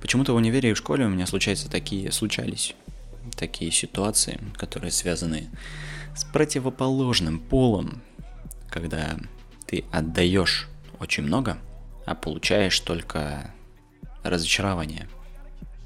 Почему-то 0.00 0.32
в 0.32 0.36
универе 0.36 0.70
и 0.70 0.74
в 0.74 0.78
школе 0.78 1.06
у 1.06 1.08
меня 1.08 1.26
случаются 1.26 1.70
такие, 1.70 2.10
случались 2.12 2.74
такие 3.36 3.70
ситуации, 3.70 4.40
которые 4.56 4.90
связаны 4.90 5.50
с 6.16 6.24
противоположным 6.24 7.38
полом, 7.40 8.02
когда 8.68 9.16
ты 9.66 9.84
отдаешь 9.90 10.68
очень 11.00 11.24
много, 11.24 11.58
а 12.06 12.14
получаешь 12.14 12.78
только 12.80 13.52
разочарование. 14.22 15.08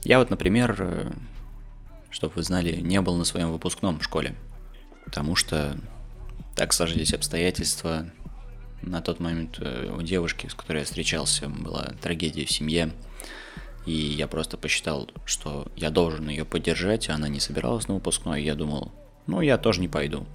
Я 0.05 0.19
вот, 0.19 0.31
например, 0.31 1.13
чтобы 2.11 2.35
вы 2.37 2.43
знали, 2.43 2.77
не 2.81 3.01
был 3.01 3.17
на 3.17 3.25
своем 3.25 3.53
выпускном 3.53 3.99
в 3.99 4.05
школе, 4.05 4.35
потому 5.05 5.37
что 5.37 5.79
так 6.55 6.73
сложились 6.73 7.15
обстоятельства. 7.15 8.11
На 8.83 9.01
тот 9.01 9.21
момент 9.21 9.59
э, 9.61 9.93
у 9.97 10.03
девушки, 10.03 10.47
с 10.47 10.55
которой 10.55 10.79
я 10.79 10.85
встречался, 10.85 11.49
была 11.49 11.93
трагедия 12.01 12.45
в 12.45 12.51
семье. 12.51 12.93
И 13.87 13.93
я 13.93 14.29
просто 14.29 14.57
посчитал, 14.57 15.09
что 15.25 15.71
я 15.77 15.91
должен 15.91 16.29
ее 16.29 16.45
поддержать, 16.45 17.09
а 17.09 17.15
она 17.15 17.29
не 17.29 17.41
собиралась 17.41 17.89
на 17.89 17.95
выпускной, 17.95 18.43
и 18.43 18.45
я 18.45 18.55
думал, 18.55 18.93
ну 19.27 19.41
я 19.41 19.57
тоже 19.59 19.81
не 19.81 19.89
пойду. 19.89 20.27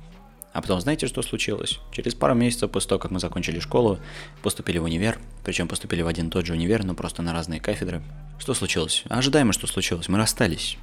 А 0.53 0.61
потом 0.61 0.79
знаете, 0.79 1.07
что 1.07 1.23
случилось? 1.23 1.79
Через 1.91 2.13
пару 2.13 2.35
месяцев 2.35 2.69
после 2.69 2.89
того, 2.89 2.99
как 2.99 3.09
мы 3.09 3.19
закончили 3.19 3.59
школу, 3.59 3.99
поступили 4.43 4.77
в 4.77 4.83
универ, 4.83 5.19
причем 5.43 5.67
поступили 5.67 6.03
в 6.03 6.07
один 6.07 6.27
и 6.27 6.29
тот 6.29 6.45
же 6.45 6.53
универ, 6.53 6.83
но 6.83 6.93
просто 6.93 7.23
на 7.23 7.33
разные 7.33 7.59
кафедры. 7.59 8.03
Что 8.37 8.53
случилось? 8.53 9.03
Ожидаемо, 9.09 9.51
что 9.51 9.65
случилось. 9.65 10.07
Мы 10.09 10.19
расстались. 10.19 10.77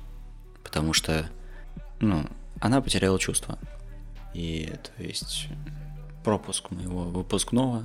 Потому 0.64 0.92
что, 0.92 1.30
ну, 2.00 2.26
она 2.58 2.80
потеряла 2.80 3.18
чувства. 3.20 3.60
И, 4.34 4.72
то 4.96 5.02
есть, 5.02 5.46
пропуск 6.24 6.70
моего 6.72 7.04
выпускного. 7.04 7.84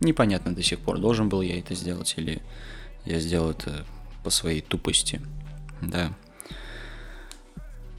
Непонятно 0.00 0.54
до 0.54 0.62
сих 0.62 0.80
пор, 0.80 0.98
должен 0.98 1.28
был 1.28 1.40
я 1.40 1.58
это 1.58 1.74
сделать 1.74 2.14
или 2.16 2.42
я 3.04 3.20
сделал 3.20 3.50
это 3.50 3.84
по 4.22 4.30
своей 4.30 4.60
тупости. 4.60 5.20
Да. 5.80 6.12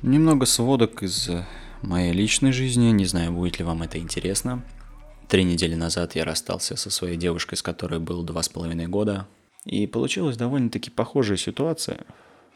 Немного 0.01 0.45
сводок 0.45 1.03
из 1.03 1.29
моей 1.81 2.13
личной 2.13 2.51
жизни. 2.51 2.91
Не 2.91 3.05
знаю, 3.05 3.31
будет 3.31 3.59
ли 3.59 3.65
вам 3.65 3.83
это 3.83 3.97
интересно. 3.97 4.63
Три 5.27 5.43
недели 5.43 5.75
назад 5.75 6.15
я 6.15 6.25
расстался 6.25 6.75
со 6.75 6.89
своей 6.89 7.17
девушкой, 7.17 7.55
с 7.55 7.61
которой 7.61 7.99
был 7.99 8.23
два 8.23 8.43
с 8.43 8.49
половиной 8.49 8.87
года. 8.87 9.27
И 9.65 9.87
получилась 9.87 10.37
довольно-таки 10.37 10.89
похожая 10.89 11.37
ситуация, 11.37 12.05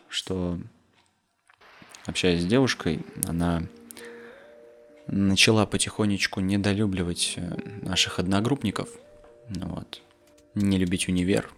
что 0.09 0.59
общаясь 2.05 2.41
с 2.41 2.45
девушкой, 2.45 3.05
она 3.27 3.63
начала 5.07 5.65
потихонечку 5.65 6.39
недолюбливать 6.39 7.33
э, 7.37 7.57
наших 7.83 8.17
одногруппников, 8.19 8.89
вот, 9.49 10.01
не 10.55 10.77
любить 10.77 11.07
универ, 11.07 11.51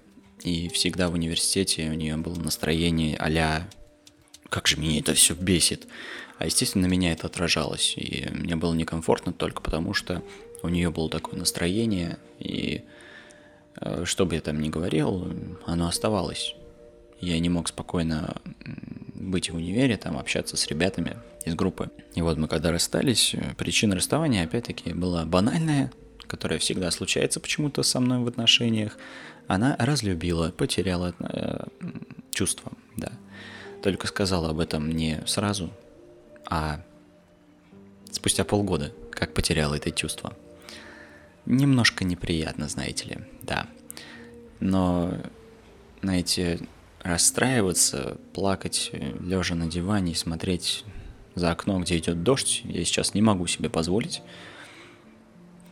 и 0.44 0.70
всегда 0.70 1.10
в 1.10 1.13
университете 1.13 1.89
у 1.89 1.94
нее 1.94 2.17
было 2.17 2.36
настроение 2.36 3.17
а 3.17 3.67
как 4.50 4.67
же 4.67 4.77
меня 4.77 5.00
это 5.00 5.13
все 5.13 5.34
бесит. 5.34 5.88
А 6.38 6.46
естественно, 6.46 6.86
меня 6.86 7.12
это 7.12 7.27
отражалось. 7.27 7.96
И 7.98 8.27
мне 8.32 8.56
было 8.56 8.74
некомфортно 8.74 9.34
только 9.34 9.62
потому, 9.62 9.94
что 9.94 10.24
у 10.62 10.70
нее 10.70 10.89
было 10.89 11.10
такое 11.10 11.39
настроение, 11.39 12.17
и 12.39 12.84
э, 13.79 14.06
что 14.06 14.25
бы 14.25 14.36
я 14.36 14.41
там 14.41 14.62
ни 14.62 14.70
говорил, 14.70 15.32
оно 15.65 15.88
оставалось. 15.88 16.56
Я 17.20 17.39
не 17.39 17.50
мог 17.50 17.67
спокойно 17.67 18.39
быть 19.15 19.50
в 19.50 19.56
универе, 19.56 19.98
там 19.98 20.17
общаться 20.17 20.58
с 20.58 20.67
ребятами 20.67 21.17
из 21.46 21.56
группы. 21.56 21.89
И 22.15 22.22
вот 22.22 22.38
мы 22.38 22.48
когда 22.48 22.72
расстались, 22.72 23.34
э, 23.34 23.53
причина 23.58 23.96
расставания 23.96 24.44
опять-таки 24.44 24.94
была 24.94 25.25
банальная, 25.25 25.91
которая 26.27 26.60
всегда 26.60 26.91
случается 26.91 27.39
почему-то 27.39 27.84
со 27.84 28.00
мной 28.00 28.19
в 28.19 28.27
отношениях. 28.27 28.98
Она 29.48 29.75
разлюбила, 29.79 30.51
потеряла 30.51 31.13
э, 31.19 31.65
чувства, 32.31 32.72
да. 32.98 33.12
Только 33.81 34.07
сказала 34.07 34.50
об 34.50 34.60
этом 34.60 34.91
не 34.91 35.22
сразу, 35.25 35.72
а 36.46 36.81
спустя 38.12 38.43
полгода, 38.43 38.93
как 39.12 39.34
потеряла 39.34 39.75
это 39.75 39.91
чувство. 39.91 40.36
Немножко 41.46 42.03
неприятно, 42.03 42.67
знаете 42.67 43.05
ли, 43.05 43.17
да. 43.41 43.67
Но, 44.60 45.13
знаете, 46.01 46.60
расстраиваться, 47.01 48.17
плакать, 48.34 48.91
лежа 48.91 49.55
на 49.55 49.67
диване 49.67 50.12
и 50.12 50.15
смотреть 50.15 50.84
за 51.36 51.51
окно, 51.51 51.79
где 51.79 51.98
идет 51.98 52.24
дождь, 52.24 52.62
я 52.65 52.84
сейчас 52.84 53.13
не 53.13 53.22
могу 53.22 53.48
себе 53.48 53.69
позволить, 53.69 54.22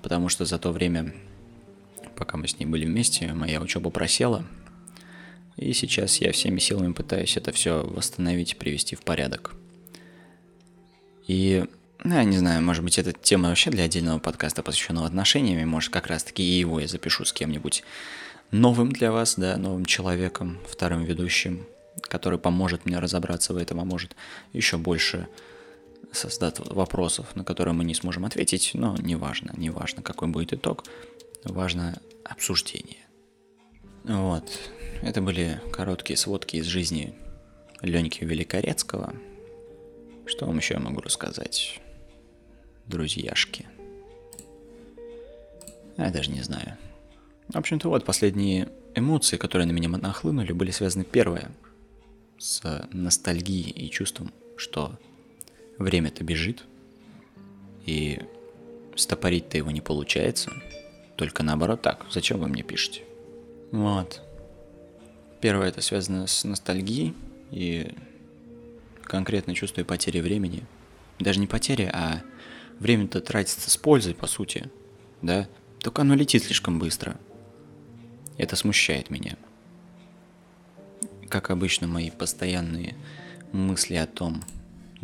потому 0.06 0.30
что 0.30 0.46
за 0.46 0.60
то 0.60 0.72
время, 0.72 1.16
пока 2.16 2.38
мы 2.38 2.48
с 2.48 2.60
ней 2.60 2.68
были 2.68 2.86
вместе, 2.86 3.34
моя 3.34 3.60
учеба 3.60 3.90
просела, 3.90 4.46
и 5.58 5.74
сейчас 5.74 6.22
я 6.22 6.32
всеми 6.32 6.60
силами 6.60 6.94
пытаюсь 6.94 7.38
это 7.38 7.52
все 7.52 7.82
восстановить, 7.84 8.56
привести 8.58 8.96
в 8.96 9.02
порядок. 9.02 9.56
И, 11.26 11.66
ну, 12.04 12.14
я 12.14 12.24
не 12.24 12.38
знаю, 12.38 12.62
может 12.62 12.84
быть, 12.84 13.00
эта 13.00 13.14
тема 13.14 13.50
вообще 13.50 13.72
для 13.72 13.86
отдельного 13.86 14.20
подкаста, 14.20 14.62
посвященного 14.62 15.08
отношениям, 15.08 15.60
и 15.60 15.66
может 15.66 15.92
как 15.92 16.06
раз-таки 16.06 16.44
и 16.44 16.60
его 16.60 16.80
я 16.80 16.88
запишу 16.88 17.26
с 17.26 17.34
кем-нибудь 17.34 17.82
новым 18.52 18.92
для 18.92 19.12
вас, 19.12 19.34
да, 19.38 19.58
новым 19.58 19.86
человеком, 19.86 20.60
вторым 20.70 21.04
ведущим, 21.04 21.66
который 22.02 22.38
поможет 22.38 22.86
мне 22.86 23.00
разобраться 23.00 23.56
в 23.56 23.58
этом, 23.58 23.80
а 23.80 23.86
может 23.86 24.16
еще 24.54 24.78
больше 24.78 25.28
создать 26.16 26.60
вопросов, 26.60 27.36
на 27.36 27.44
которые 27.44 27.74
мы 27.74 27.84
не 27.84 27.94
сможем 27.94 28.26
ответить, 28.26 28.72
но 28.74 28.96
неважно, 28.98 29.54
неважно, 29.58 30.02
какой 30.02 30.28
будет 30.28 30.54
итог, 30.54 30.84
важно 31.44 32.00
обсуждение. 32.24 33.06
Вот, 34.04 34.50
это 35.02 35.22
были 35.22 35.62
короткие 35.72 36.18
сводки 36.18 36.58
из 36.58 36.66
жизни 36.66 37.16
Леньки 37.82 38.24
Великорецкого. 38.24 39.14
Что 40.26 40.46
вам 40.46 40.58
еще 40.58 40.76
я 40.76 40.80
могу 40.80 41.02
рассказать, 41.02 41.80
друзьяшки? 42.88 43.68
Я 45.98 46.10
даже 46.12 46.32
не 46.32 46.42
знаю. 46.42 46.78
В 47.50 47.58
общем-то, 47.58 47.90
вот 47.90 48.06
последние 48.06 48.70
эмоции, 48.96 49.38
которые 49.38 49.68
на 49.68 49.72
меня 49.72 49.90
нахлынули, 49.90 50.52
были 50.52 50.72
связаны 50.72 51.04
первое 51.04 51.52
с 52.38 52.62
ностальгией 52.92 53.70
и 53.70 53.90
чувством, 53.90 54.34
что 54.58 54.98
время-то 55.78 56.24
бежит, 56.24 56.64
и 57.86 58.20
стопорить-то 58.96 59.58
его 59.58 59.72
не 59.72 59.82
получается, 59.82 60.52
только 61.16 61.44
наоборот 61.44 61.82
так, 61.82 62.06
зачем 62.12 62.40
вы 62.40 62.48
мне 62.48 62.64
пишете? 62.64 63.04
Вот. 63.72 64.22
Первое 65.42 65.70
это 65.70 65.82
связано 65.82 66.28
с 66.28 66.44
ностальгией 66.44 67.14
и 67.52 67.94
конкретно 69.04 69.54
чувствую 69.54 69.86
потери 69.86 70.20
времени. 70.20 70.64
Даже 71.20 71.40
не 71.40 71.48
потери, 71.48 71.90
а 71.94 72.22
время-то 72.80 73.22
тратится 73.22 73.70
с 73.70 73.78
пользой, 73.78 74.16
по 74.16 74.28
сути, 74.28 74.70
да? 75.22 75.48
Только 75.80 76.02
оно 76.02 76.16
летит 76.16 76.44
слишком 76.44 76.80
быстро– 76.80 77.18
это 78.38 78.56
смущает 78.56 79.10
меня. 79.10 79.38
Как 81.30 81.50
обычно, 81.50 81.88
мои 81.88 82.12
постоянные 82.12 82.96
мысли 83.52 83.96
о 83.96 84.08
том, 84.08 84.44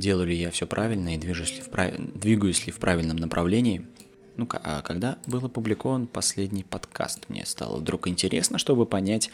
делаю 0.02 0.28
ли 0.28 0.36
я 0.36 0.52
все 0.52 0.68
правильно 0.68 1.16
и 1.16 1.18
движусь 1.18 1.56
ли 1.56 1.62
в 1.62 1.70
прав... 1.70 1.94
двигаюсь 1.98 2.66
ли 2.66 2.72
в 2.72 2.80
правильном 2.80 3.18
направлении. 3.18 3.88
Ну, 4.36 4.48
а 4.52 4.82
когда 4.82 5.18
был 5.28 5.46
опубликован 5.46 6.08
последний 6.08 6.64
подкаст, 6.64 7.30
мне 7.30 7.46
стало 7.46 7.78
вдруг 7.78 8.08
интересно, 8.08 8.58
чтобы 8.58 8.86
понять 8.86 9.30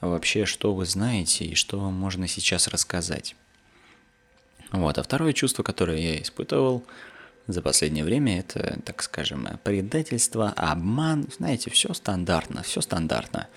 вообще, 0.00 0.46
что 0.46 0.74
вы 0.74 0.84
знаете 0.84 1.44
и 1.44 1.54
что 1.54 1.78
вам 1.78 1.94
можно 1.94 2.28
сейчас 2.28 2.68
рассказать. 2.68 3.34
Вот, 4.70 4.98
а 4.98 5.02
второе 5.02 5.32
чувство, 5.32 5.62
которое 5.62 5.98
я 5.98 6.22
испытывал– 6.22 6.84
за 7.46 7.60
последнее 7.60 8.04
время 8.04 8.38
это, 8.38 8.78
так 8.84 9.02
скажем, 9.02 9.48
предательство, 9.64 10.52
обман, 10.56 11.26
знаете, 11.36 11.70
все 11.70 11.92
стандартно, 11.92 12.62
все 12.62 12.80
стандартно. 12.80 13.48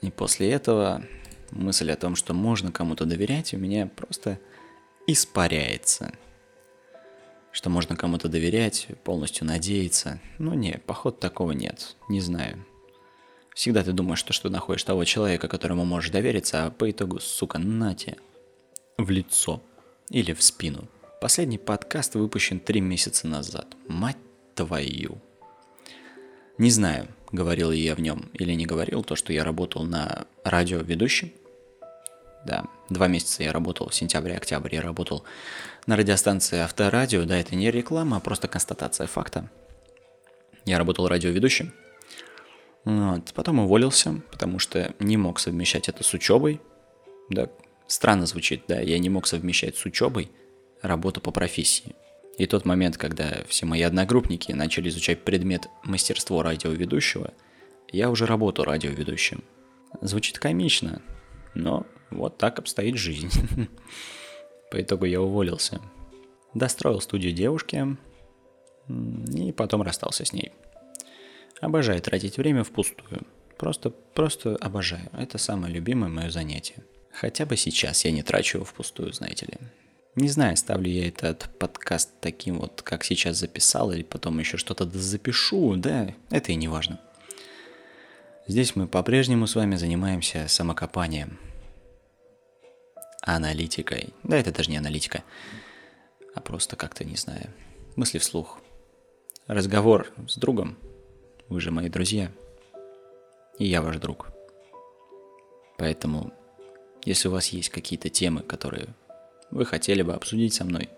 И 0.00 0.10
после 0.10 0.50
этого 0.50 1.04
мысль 1.50 1.90
о 1.90 1.96
том, 1.96 2.16
что 2.16 2.32
можно 2.34 2.72
кому-то 2.72 3.04
доверять, 3.04 3.52
у 3.52 3.58
меня 3.58 3.86
просто 3.86 4.38
испаряется. 5.08 6.12
Что 7.50 7.70
можно 7.70 7.96
кому-то 7.96 8.28
доверять, 8.28 8.86
полностью 9.02 9.44
надеяться. 9.44 10.20
Ну 10.38 10.54
не, 10.54 10.78
походу 10.86 11.16
такого 11.16 11.50
нет, 11.50 11.96
не 12.08 12.20
знаю. 12.20 12.64
Всегда 13.54 13.82
ты 13.82 13.90
думаешь, 13.90 14.20
что, 14.20 14.32
что 14.32 14.48
находишь 14.48 14.84
того 14.84 15.04
человека, 15.04 15.48
которому 15.48 15.84
можешь 15.84 16.12
довериться, 16.12 16.66
а 16.66 16.70
по 16.70 16.88
итогу, 16.88 17.18
сука, 17.18 17.58
нате, 17.58 18.18
в 18.96 19.10
лицо 19.10 19.60
или 20.10 20.32
в 20.32 20.42
спину– 20.42 20.88
Последний 21.20 21.58
подкаст 21.58 22.14
выпущен 22.14 22.60
три 22.60 22.80
месяца 22.80 23.26
назад. 23.26 23.76
Мать 23.88 24.16
твою. 24.54 25.18
Не 26.58 26.70
знаю, 26.70 27.08
говорил 27.32 27.72
я 27.72 27.96
в 27.96 28.00
нем 28.00 28.30
или 28.34 28.52
не 28.52 28.66
говорил, 28.66 29.02
то, 29.02 29.16
что 29.16 29.32
я 29.32 29.42
работал 29.42 29.82
на 29.82 30.26
радио 30.44 30.78
ведущем. 30.78 31.32
Да, 32.48 32.64
два 32.88 33.08
месяца 33.08 33.42
я 33.42 33.52
работал, 33.52 33.90
в 33.90 33.94
сентябре-октябре 33.94 34.78
я 34.78 34.82
работал 34.82 35.22
на 35.86 35.96
радиостанции 35.96 36.58
Авторадио. 36.58 37.24
Да, 37.26 37.36
это 37.36 37.54
не 37.54 37.70
реклама, 37.70 38.16
а 38.16 38.20
просто 38.20 38.48
констатация 38.48 39.06
факта. 39.06 39.50
Я 40.64 40.78
работал 40.78 41.08
радиоведущим. 41.08 41.74
Вот. 42.84 43.32
Потом 43.34 43.58
уволился, 43.58 44.22
потому 44.30 44.58
что 44.58 44.94
не 44.98 45.18
мог 45.18 45.40
совмещать 45.40 45.90
это 45.90 46.02
с 46.02 46.14
учебой. 46.14 46.60
Да, 47.28 47.50
странно 47.86 48.24
звучит, 48.24 48.62
да, 48.66 48.80
я 48.80 48.98
не 48.98 49.10
мог 49.10 49.26
совмещать 49.26 49.76
с 49.76 49.84
учебой– 49.84 50.30
работу 50.82 51.20
по 51.20 51.30
профессии. 51.30 51.94
И 52.36 52.46
тот 52.46 52.64
момент, 52.64 52.96
когда 52.96 53.42
все 53.48 53.66
мои 53.66 53.82
одногруппники 53.82 54.52
начали 54.52 54.88
изучать 54.88 55.24
предмет 55.24 55.68
мастерство 55.82 56.42
радиоведущего, 56.42 57.32
я 57.90 58.10
уже 58.10 58.26
работал 58.26 58.64
радиоведущим. 58.64 59.42
Звучит 60.00 60.38
комично, 60.38 61.02
но 61.54 61.86
вот 62.10 62.38
так 62.38 62.58
обстоит 62.58 62.96
жизнь. 62.96 63.30
По 64.70 64.80
итогу 64.80 65.04
я 65.04 65.20
уволился. 65.20 65.80
Достроил 66.54 67.00
студию 67.00 67.32
девушки 67.32 67.96
и 68.88 69.52
потом 69.52 69.82
расстался 69.82 70.24
с 70.24 70.32
ней. 70.32 70.52
Обожаю 71.60 72.00
тратить 72.00 72.36
время 72.36 72.64
впустую. 72.64 73.22
Просто, 73.56 73.90
просто 73.90 74.56
обожаю. 74.56 75.08
Это 75.12 75.38
самое 75.38 75.74
любимое 75.74 76.08
мое 76.08 76.30
занятие. 76.30 76.84
Хотя 77.12 77.44
бы 77.46 77.56
сейчас 77.56 78.04
я 78.04 78.12
не 78.12 78.22
трачу 78.22 78.58
его 78.58 78.64
впустую, 78.64 79.12
знаете 79.12 79.46
ли. 79.46 79.58
Не 80.14 80.28
знаю, 80.28 80.56
ставлю 80.56 80.90
я 80.90 81.08
этот 81.08 81.48
подкаст 81.58 82.10
таким 82.20 82.58
вот, 82.58 82.82
как 82.82 83.04
сейчас 83.04 83.36
записал, 83.36 83.92
или 83.92 84.02
потом 84.02 84.38
еще 84.38 84.56
что-то 84.56 84.88
запишу, 84.88 85.76
да, 85.76 86.14
это 86.30 86.52
и 86.52 86.56
не 86.56 86.68
важно. 86.68 87.00
Здесь 88.48 88.74
мы 88.74 88.88
по-прежнему 88.88 89.46
с 89.46 89.54
вами 89.54 89.76
занимаемся 89.76 90.46
самокопанием, 90.48 91.38
аналитикой. 93.22 94.14
Да, 94.22 94.36
это 94.38 94.52
даже 94.52 94.70
не 94.70 94.76
аналитика, 94.76 95.22
а 96.34 96.40
просто 96.40 96.76
как-то, 96.76 97.04
не 97.04 97.16
знаю, 97.16 97.50
мысли 97.96 98.18
вслух. 98.18 98.58
Разговор 99.46 100.12
с 100.26 100.36
другом, 100.36 100.76
вы 101.48 101.60
же 101.60 101.70
мои 101.70 101.88
друзья, 101.88 102.30
и 103.58 103.66
я 103.66 103.82
ваш 103.82 103.96
друг. 103.96 104.28
Поэтому, 105.78 106.32
если 107.04 107.28
у 107.28 107.32
вас 107.32 107.48
есть 107.48 107.70
какие-то 107.70 108.08
темы, 108.08 108.42
которые 108.42 108.88
вы 109.50 109.64
хотели 109.64 110.02
бы 110.02 110.14
обсудить 110.14 110.54
со 110.54 110.64
мной. 110.64 110.88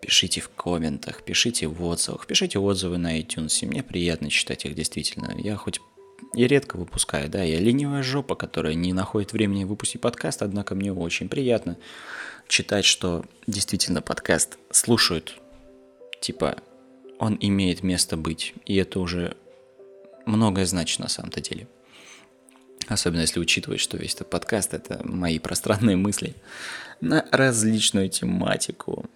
Пишите 0.00 0.40
в 0.40 0.48
комментах, 0.50 1.22
пишите 1.22 1.66
в 1.66 1.82
отзывах, 1.84 2.26
пишите 2.26 2.58
отзывы 2.58 2.98
на 2.98 3.18
iTunes. 3.20 3.66
Мне 3.66 3.82
приятно 3.82 4.30
читать 4.30 4.64
их 4.64 4.74
действительно. 4.74 5.34
Я 5.38 5.56
хоть 5.56 5.80
и 6.34 6.46
редко 6.46 6.76
выпускаю, 6.76 7.28
да, 7.28 7.42
я 7.42 7.58
ленивая 7.58 8.02
жопа, 8.02 8.34
которая 8.34 8.74
не 8.74 8.92
находит 8.92 9.32
времени 9.32 9.64
выпустить 9.64 10.00
подкаст, 10.00 10.42
однако 10.42 10.74
мне 10.74 10.92
очень 10.92 11.28
приятно 11.28 11.76
читать, 12.48 12.84
что 12.84 13.24
действительно 13.46 14.02
подкаст 14.02 14.58
слушают. 14.70 15.40
Типа, 16.20 16.56
он 17.18 17.36
имеет 17.40 17.82
место 17.82 18.16
быть, 18.16 18.54
и 18.64 18.76
это 18.76 19.00
уже 19.00 19.36
многое 20.26 20.66
значит 20.66 20.98
на 20.98 21.08
самом-то 21.08 21.40
деле. 21.40 21.68
Особенно 22.88 23.20
если 23.20 23.40
учитывать, 23.40 23.80
что 23.80 23.96
весь 23.96 24.14
этот 24.14 24.30
подкаст– 24.30 24.72
это 24.74 25.00
мои 25.04 25.38
пространные 25.38 25.96
мысли 25.96 26.34
на 27.00 27.26
различную 27.30 28.08
тематику. 28.08 29.06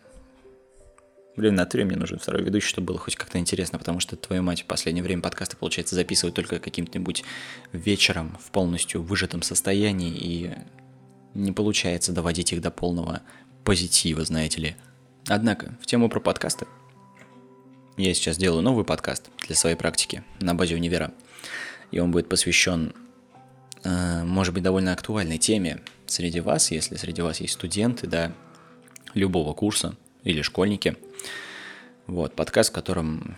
Блин, 1.34 1.54
на 1.54 1.62
натуре 1.62 1.84
мне 1.84 1.96
нужен 1.96 2.18
второй 2.18 2.42
ведущий, 2.42 2.68
чтобы 2.68 2.88
было 2.88 2.98
хоть 2.98 3.16
как-то 3.16 3.38
интересно, 3.38 3.78
потому 3.78 4.00
что, 4.00 4.16
твою 4.16 4.42
мать, 4.42 4.62
в 4.62 4.66
последнее 4.66 5.02
время 5.02 5.22
подкасты, 5.22 5.56
получается, 5.56 5.94
записывают 5.94 6.34
только 6.34 6.58
каким-нибудь 6.58 7.24
вечером 7.72 8.36
в 8.38 8.50
полностью 8.50 9.02
выжатом 9.02 9.40
состоянии, 9.40 10.14
и 10.14 10.50
не 11.32 11.52
получается 11.52 12.12
доводить 12.12 12.52
их 12.52 12.60
до 12.60 12.70
полного 12.70 13.22
позитива, 13.64 14.24
знаете 14.24 14.60
ли. 14.60 14.76
Однако, 15.26 15.74
в 15.80 15.86
тему 15.86 16.10
про 16.10 16.20
подкасты. 16.20 16.66
Я 17.96 18.12
сейчас 18.12 18.36
делаю 18.36 18.62
новый 18.62 18.84
подкаст 18.84 19.30
для 19.46 19.56
своей 19.56 19.76
практики 19.76 20.24
на 20.40 20.54
базе 20.54 20.74
универа. 20.74 21.12
И 21.90 21.98
он 21.98 22.10
будет 22.10 22.28
посвящен, 22.28 22.94
э, 23.84 24.24
может 24.24 24.52
быть, 24.52 24.62
довольно 24.62 24.92
актуальной 24.92 25.38
теме 25.38 25.80
среди 26.06 26.40
вас, 26.40 26.70
если 26.70 26.96
среди 26.96 27.22
вас 27.22 27.40
есть 27.40 27.54
студенты, 27.54 28.06
да, 28.06 28.32
любого 29.14 29.54
курса 29.54 29.96
или 30.24 30.42
школьники. 30.42 30.96
Вот, 32.06 32.34
подкаст, 32.34 32.70
в 32.70 32.74
котором 32.74 33.36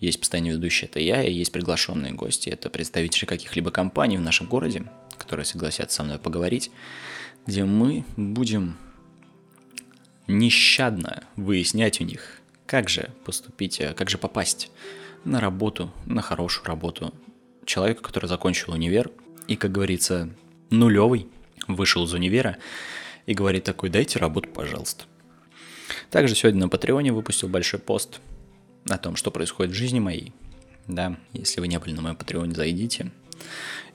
есть 0.00 0.20
постоянный 0.20 0.50
ведущий, 0.50 0.86
это 0.86 1.00
я, 1.00 1.22
и 1.22 1.32
есть 1.32 1.52
приглашенные 1.52 2.12
гости, 2.12 2.50
это 2.50 2.68
представители 2.70 3.24
каких-либо 3.24 3.70
компаний 3.70 4.18
в 4.18 4.20
нашем 4.20 4.46
городе, 4.46 4.84
которые 5.16 5.46
согласятся 5.46 5.96
со 5.96 6.02
мной 6.04 6.18
поговорить, 6.18 6.70
где 7.46 7.64
мы 7.64 8.04
будем 8.16 8.76
нещадно 10.26 11.24
выяснять 11.36 12.00
у 12.00 12.04
них, 12.04 12.40
как 12.66 12.88
же 12.88 13.10
поступить, 13.24 13.80
э, 13.80 13.94
как 13.94 14.10
же 14.10 14.18
попасть 14.18 14.70
на 15.24 15.40
работу, 15.40 15.92
на 16.06 16.22
хорошую 16.22 16.66
работу 16.66 17.14
человека, 17.64 18.02
который 18.02 18.26
закончил 18.26 18.72
универ 18.72 19.10
и, 19.48 19.56
как 19.56 19.72
говорится, 19.72 20.30
нулевый, 20.70 21.28
вышел 21.68 22.04
из 22.04 22.12
универа 22.12 22.58
и 23.26 23.34
говорит 23.34 23.64
такой, 23.64 23.90
дайте 23.90 24.18
работу, 24.18 24.48
пожалуйста. 24.50 25.04
Также 26.10 26.34
сегодня 26.34 26.60
на 26.60 26.68
Патреоне 26.68 27.12
выпустил 27.12 27.48
большой 27.48 27.80
пост 27.80 28.20
о 28.88 28.98
том, 28.98 29.16
что 29.16 29.30
происходит 29.30 29.72
в 29.72 29.76
жизни 29.76 30.00
моей. 30.00 30.32
Да, 30.86 31.16
если 31.32 31.60
вы 31.60 31.68
не 31.68 31.78
были 31.78 31.92
на 31.92 32.02
моем 32.02 32.16
Патреоне, 32.16 32.54
зайдите. 32.54 33.10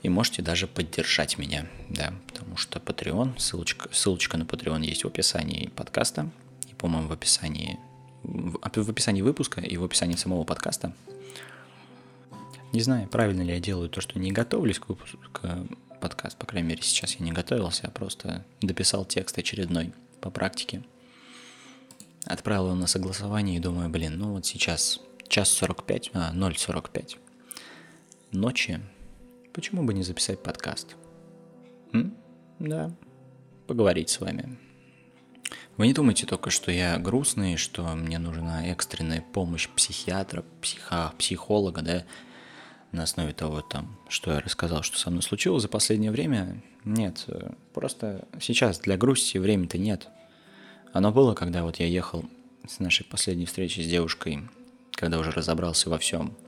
И 0.02 0.08
можете 0.08 0.42
даже 0.42 0.66
поддержать 0.66 1.38
меня, 1.38 1.66
да, 1.88 2.14
потому 2.26 2.56
что 2.56 2.78
Patreon, 2.78 3.38
ссылочка, 3.38 3.88
ссылочка 3.92 4.38
на 4.38 4.44
Patreon 4.44 4.84
есть 4.84 5.04
в 5.04 5.06
описании 5.06 5.68
подкаста, 5.76 6.30
и, 6.68 6.74
по-моему, 6.74 7.08
в 7.08 7.12
описании, 7.12 7.78
в, 8.22 8.58
в 8.58 8.90
описании 8.90 9.22
выпуска 9.22 9.60
и 9.60 9.76
в 9.76 9.84
описании 9.84 10.16
самого 10.16 10.44
подкаста. 10.44 10.94
Не 12.72 12.80
знаю, 12.80 13.08
правильно 13.08 13.42
ли 13.42 13.52
я 13.52 13.60
делаю 13.60 13.88
то, 13.88 14.00
что 14.00 14.18
не 14.18 14.32
готовлюсь 14.32 14.78
к 14.78 14.88
выпуску, 14.88 15.18
к 15.32 15.66
подкаст, 16.00 16.38
по 16.38 16.46
крайней 16.46 16.68
мере, 16.68 16.82
сейчас 16.82 17.16
я 17.16 17.24
не 17.24 17.32
готовился, 17.32 17.86
а 17.86 17.90
просто 17.90 18.44
дописал 18.62 19.04
текст 19.04 19.36
очередной 19.36 19.92
по 20.20 20.30
практике. 20.30 20.82
Отправил 22.26 22.66
его 22.66 22.74
на 22.76 22.86
согласование 22.86 23.56
и 23.56 23.60
думаю, 23.60 23.88
блин, 23.88 24.18
ну 24.18 24.32
вот 24.32 24.46
сейчас 24.46 25.00
час 25.28 25.48
45, 25.50 26.10
а, 26.14 26.32
0.45 26.34 27.16
ночи, 28.32 28.80
почему 29.52 29.82
бы 29.84 29.94
не 29.94 30.02
записать 30.02 30.42
подкаст? 30.42 30.96
М? 31.92 32.16
Да, 32.58 32.90
поговорить 33.66 34.10
с 34.10 34.20
вами. 34.20 34.58
Вы 35.76 35.86
не 35.86 35.94
думайте 35.94 36.26
только, 36.26 36.50
что 36.50 36.70
я 36.70 36.98
грустный, 36.98 37.56
что 37.56 37.84
мне 37.94 38.18
нужна 38.18 38.66
экстренная 38.66 39.24
помощь 39.32 39.68
психиатра, 39.68 40.44
психа, 40.60 41.12
психолога, 41.18 41.82
да, 41.82 42.04
на 42.92 43.04
основе 43.04 43.32
того, 43.32 43.62
там, 43.62 43.98
что 44.08 44.32
я 44.32 44.40
рассказал, 44.40 44.82
что 44.82 44.98
со 44.98 45.10
мной 45.10 45.22
случилось 45.22 45.62
за 45.62 45.68
последнее 45.68 46.10
время. 46.10 46.62
Нет, 46.84 47.26
просто 47.72 48.28
сейчас 48.40 48.78
для 48.80 48.96
грусти 48.96 49.38
времени-то 49.38 49.78
нет. 49.78 50.08
Оно 50.92 51.12
было, 51.12 51.34
когда 51.34 51.62
вот 51.62 51.76
я 51.76 51.86
ехал 51.86 52.24
с 52.66 52.78
нашей 52.78 53.04
последней 53.04 53.46
встречи 53.46 53.80
с 53.80 53.88
девушкой, 53.88 54.48
когда 54.92 55.18
уже 55.18 55.30
разобрался 55.30 55.90
во 55.90 55.98
всем– 55.98 56.36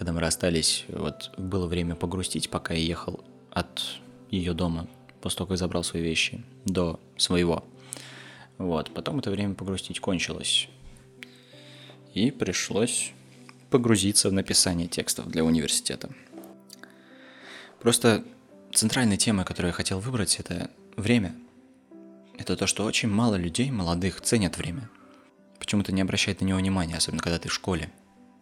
когда 0.00 0.14
мы 0.14 0.20
расстались, 0.20 0.86
вот 0.88 1.30
было 1.36 1.66
время 1.66 1.94
погрустить, 1.94 2.48
пока 2.48 2.72
я 2.72 2.80
ехал 2.80 3.22
от 3.50 4.00
ее 4.30 4.54
дома, 4.54 4.88
после 5.20 5.36
того, 5.36 5.48
как 5.48 5.58
забрал 5.58 5.84
свои 5.84 6.00
вещи, 6.00 6.42
до 6.64 6.98
своего. 7.18 7.66
Вот, 8.56 8.94
потом 8.94 9.18
это 9.18 9.30
время 9.30 9.54
погрустить 9.54 10.00
кончилось. 10.00 10.70
И 12.14 12.30
пришлось 12.30 13.12
погрузиться 13.68 14.30
в 14.30 14.32
написание 14.32 14.88
текстов 14.88 15.28
для 15.28 15.44
университета. 15.44 16.08
Просто 17.80 18.24
центральной 18.72 19.18
темой, 19.18 19.44
которую 19.44 19.68
я 19.68 19.74
хотел 19.74 20.00
выбрать, 20.00 20.40
это 20.40 20.70
время. 20.96 21.34
Это 22.40 22.56
то, 22.56 22.66
что 22.66 22.86
очень 22.86 23.10
мало 23.10 23.34
людей, 23.34 23.70
молодых, 23.70 24.22
ценят 24.22 24.56
время. 24.56 24.88
Почему-то 25.58 25.92
не 25.92 26.00
обращают 26.00 26.40
на 26.40 26.46
него 26.46 26.58
внимания, 26.58 26.96
особенно 26.96 27.22
когда 27.22 27.38
ты 27.38 27.50
в 27.50 27.52
школе. 27.52 27.92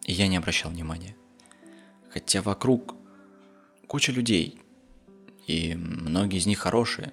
И 0.05 0.13
я 0.13 0.29
не 0.29 0.37
обращал 0.37 0.71
внимания. 0.71 1.17
Хотя 2.09 2.41
вокруг 2.41 2.95
куча 3.87 4.13
людей, 4.13 4.57
и 5.47 5.75
многие 5.75 6.37
из 6.37 6.45
них 6.45 6.59
хорошие. 6.59 7.11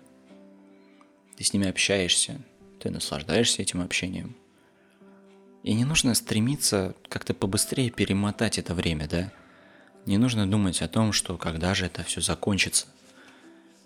Ты 1.36 1.42
с 1.42 1.52
ними 1.52 1.66
общаешься, 1.66 2.40
ты 2.78 2.88
наслаждаешься 2.90 3.62
этим 3.62 3.82
общением. 3.82 4.36
И 5.64 5.74
не 5.74 5.84
нужно 5.84 6.14
стремиться 6.14 6.94
как-то 7.08 7.34
побыстрее 7.34 7.90
перемотать 7.90 8.58
это 8.58 8.74
время, 8.74 9.08
да? 9.08 9.32
Не 10.06 10.18
нужно 10.18 10.48
думать 10.48 10.80
о 10.82 10.88
том, 10.88 11.12
что 11.12 11.36
когда 11.36 11.74
же 11.74 11.86
это 11.86 12.04
все 12.04 12.20
закончится. 12.20 12.86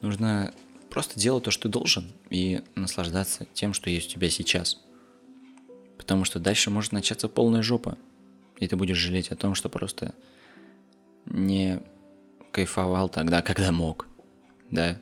Нужно 0.02 0.52
просто 0.90 1.18
делать 1.18 1.44
то, 1.44 1.50
что 1.50 1.64
ты 1.64 1.68
должен, 1.68 2.12
и 2.28 2.62
наслаждаться 2.74 3.46
тем, 3.54 3.72
что 3.72 3.90
есть 3.90 4.10
у 4.10 4.12
тебя 4.14 4.28
сейчас. 4.30 4.80
Потому 5.96 6.24
что 6.24 6.38
дальше 6.38 6.70
может 6.70 6.92
начаться 6.92 7.28
полная 7.28 7.62
жопа. 7.62 7.96
И 8.58 8.66
ты 8.66 8.76
будешь 8.76 8.96
жалеть 8.96 9.30
о 9.30 9.36
том, 9.36 9.54
что 9.54 9.68
просто 9.68 10.14
не 11.26 11.80
кайфовал 12.52 13.08
тогда, 13.08 13.42
когда 13.42 13.72
мог, 13.72 14.06
да. 14.70 14.98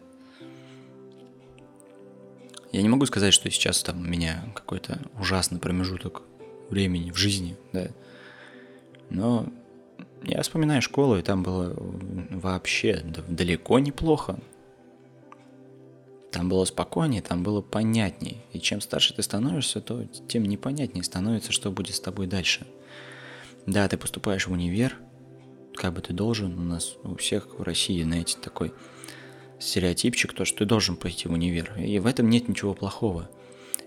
Я 2.70 2.83
не 2.83 2.88
могу 2.88 3.07
сказать, 3.07 3.33
что 3.33 3.51
сейчас 3.51 3.83
там 3.83 4.01
у 4.01 4.05
меня 4.05 4.44
какой-то 4.55 5.01
ужасный 5.18 5.59
промежуток 5.59 6.22
времени 6.68 7.11
в 7.11 7.16
жизни, 7.16 7.57
да. 7.72 7.88
Но 9.09 9.46
я 10.22 10.42
вспоминаю 10.42 10.83
школу, 10.83 11.16
и 11.16 11.22
там 11.22 11.42
было 11.42 11.74
вообще 12.31 13.03
далеко 13.29 13.79
неплохо. 13.79 14.38
Там 16.32 16.48
было 16.48 16.64
спокойнее, 16.64 17.22
там 17.22 17.42
было 17.42 17.62
понятнее. 17.62 18.36
И 18.52 18.60
чем 18.60 18.80
старше 18.80 19.14
ты 19.14 19.22
становишься, 19.22 19.80
то 19.80 20.04
тем 20.28 20.44
непонятнее 20.44 21.04
становится, 21.04 21.52
что 21.52 21.70
будет 21.70 21.94
с 21.94 22.00
тобой 22.00 22.26
дальше. 22.26 22.66
Да, 23.66 23.88
ты 23.88 23.96
поступаешь 23.96 24.46
в 24.46 24.52
универ– 24.52 24.96
как 25.78 25.94
бы 25.94 26.00
ты 26.00 26.12
должен, 26.12 26.58
у 26.58 26.62
нас 26.62 26.96
у 27.04 27.14
всех 27.16 27.58
в 27.58 27.62
России, 27.62 28.02
знаете, 28.02 28.36
такой 28.42 28.72
стереотипчик, 29.60 30.32
то, 30.32 30.44
что 30.44 30.58
ты 30.58 30.64
должен 30.64 30.96
пойти 30.96 31.28
в 31.28 31.32
универ. 31.32 31.72
И 31.78 31.98
в 32.00 32.06
этом 32.06 32.28
нет 32.28 32.48
ничего 32.48 32.74
плохого. 32.74 33.30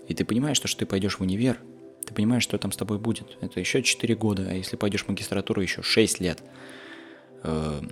И 0.08 0.14
ты 0.14 0.24
понимаешь, 0.24 0.56
что, 0.56 0.68
что 0.68 0.80
ты 0.80 0.86
пойдешь 0.86 1.18
в 1.18 1.20
универ, 1.20 1.60
ты 2.06 2.14
понимаешь, 2.14 2.42
что 2.42 2.58
там 2.58 2.72
с 2.72 2.76
тобой 2.76 2.98
будет. 2.98 3.36
Это 3.40 3.60
еще 3.60 3.82
4 3.82 4.14
года, 4.16 4.48
а 4.50 4.54
если 4.54 4.76
пойдешь 4.76 5.04
в 5.04 5.08
магистратуру, 5.08 5.60
еще 5.60 5.82
6 5.82 6.20
лет 6.20 6.42
э, 7.42 7.82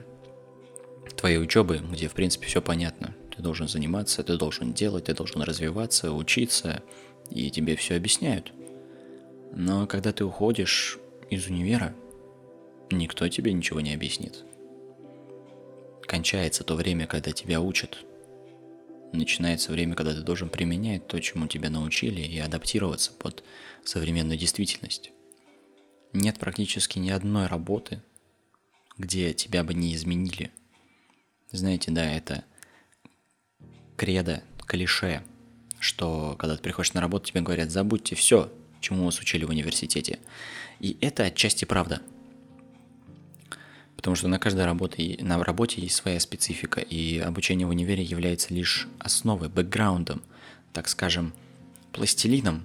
твоей 1.17 1.39
учебы, 1.39 1.81
где, 1.93 2.09
в 2.09 2.15
принципе, 2.15 2.47
все 2.47 2.63
понятно. 2.63 3.15
Ты 3.41 3.45
должен 3.45 3.69
заниматься, 3.69 4.23
ты 4.23 4.37
должен 4.37 4.75
делать, 4.75 5.05
ты 5.05 5.15
должен 5.15 5.41
развиваться, 5.41 6.13
учиться, 6.13 6.83
и 7.31 7.51
тебе 7.51 7.75
все 7.75 7.97
объясняют. 7.97 8.53
Но 9.55 9.87
когда 9.87 10.13
ты 10.13 10.27
уходишь 10.27 10.99
из 11.31 11.47
универа, 11.47 11.95
никто 12.91 13.27
тебе 13.29 13.55
ничего 13.55 13.81
не 13.81 13.95
объяснит. 13.95 14.45
Кончается 16.03 16.65
то 16.65 16.75
время, 16.75 17.07
когда 17.07 17.33
тебя 17.33 17.63
учат. 17.63 18.05
Начинается 19.15 19.73
время, 19.73 19.95
когда 19.95 20.13
ты 20.13 20.21
должен 20.21 20.51
применять 20.51 21.07
то, 21.07 21.19
чему 21.19 21.47
тебя 21.47 21.71
научили, 21.71 22.21
и 22.21 22.39
адаптироваться 22.39 23.11
под 23.11 23.43
современную 23.85 24.37
действительность. 24.37 25.13
Нет 26.13 26.39
практически 26.39 26.99
ни 26.99 27.09
одной 27.09 27.47
работы, 27.47 28.03
где 28.99 29.33
тебя 29.33 29.65
бы 29.65 29.73
не 29.73 29.95
изменили. 29.95 30.51
Знаете, 31.51 31.91
да, 31.91 32.05
это 32.05 32.45
кредо, 34.01 34.43
клише, 34.67 35.23
что 35.79 36.35
когда 36.39 36.57
ты 36.57 36.63
приходишь 36.63 36.95
на 36.95 37.03
работу, 37.03 37.27
тебе 37.27 37.43
говорят, 37.43 37.71
забудьте 37.71 38.17
все, 38.17 38.51
чему 38.81 39.05
вас 39.05 39.21
учили 39.21 39.45
в 39.45 39.51
университете. 39.51 40.19
И 40.81 40.97
это 41.03 41.25
отчасти 41.25 41.67
правда– 41.67 42.01
Потому 44.01 44.17
что 44.17 44.29
на 44.29 44.39
каждой 44.39 44.65
работе, 44.65 45.19
на 45.21 45.45
работе 45.45 45.83
есть 45.83 45.95
своя 45.95 46.19
специфика, 46.21 46.81
и 46.81 47.19
обучение 47.19 47.67
в 47.67 47.71
универе 47.71 48.03
является 48.03 48.55
лишь 48.55 48.89
основой, 48.99 49.51
бэкграундом, 49.51 50.23
так 50.73 50.89
скажем, 50.89 51.35
пластилином, 51.93 52.65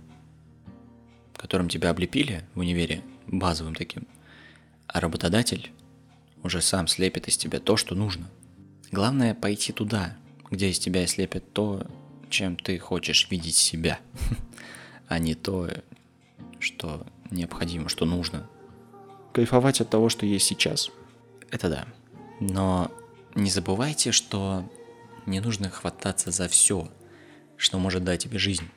которым 1.36 1.68
тебя 1.68 1.90
облепили 1.90 2.46
в 2.54 2.60
универе, 2.60 3.02
базовым 3.28 3.76
таким. 3.76 4.08
А 4.88 5.02
работодатель 5.02 5.74
уже 6.42 6.62
сам 6.62 6.88
слепит 6.88 7.28
из 7.28 7.36
тебя 7.36 7.60
то, 7.60 7.76
что 7.76 7.96
нужно. 7.96 8.30
Главное 8.94 9.36
пойти 9.36 9.74
туда, 9.74 10.16
где 10.52 10.70
из 10.70 10.80
тебя 10.80 11.06
слепят 11.08 11.52
то, 11.54 11.86
чем 12.30 12.56
ты 12.56 12.78
хочешь 12.80 13.28
видеть 13.30 13.56
себя, 13.56 14.00
а 15.08 15.20
не 15.20 15.36
то, 15.36 15.70
что 16.60 17.06
необходимо, 17.32 17.90
что 17.90 18.06
нужно. 18.06 18.50
Кайфовать 19.34 19.82
от 19.82 19.90
того, 19.90 20.10
что 20.10 20.26
есть 20.26 20.46
сейчас– 20.46 20.92
это 21.52 21.70
да. 21.70 21.86
Но 22.40 22.92
не 23.34 23.50
забывайте, 23.50 24.12
что 24.12 24.70
не 25.26 25.40
нужно 25.40 25.70
хвататься 25.70 26.32
за 26.32 26.48
все, 26.48 26.90
что 27.58 27.80
может 27.80 28.04
дать 28.04 28.24
тебе 28.24 28.40
жизнь. 28.40 28.70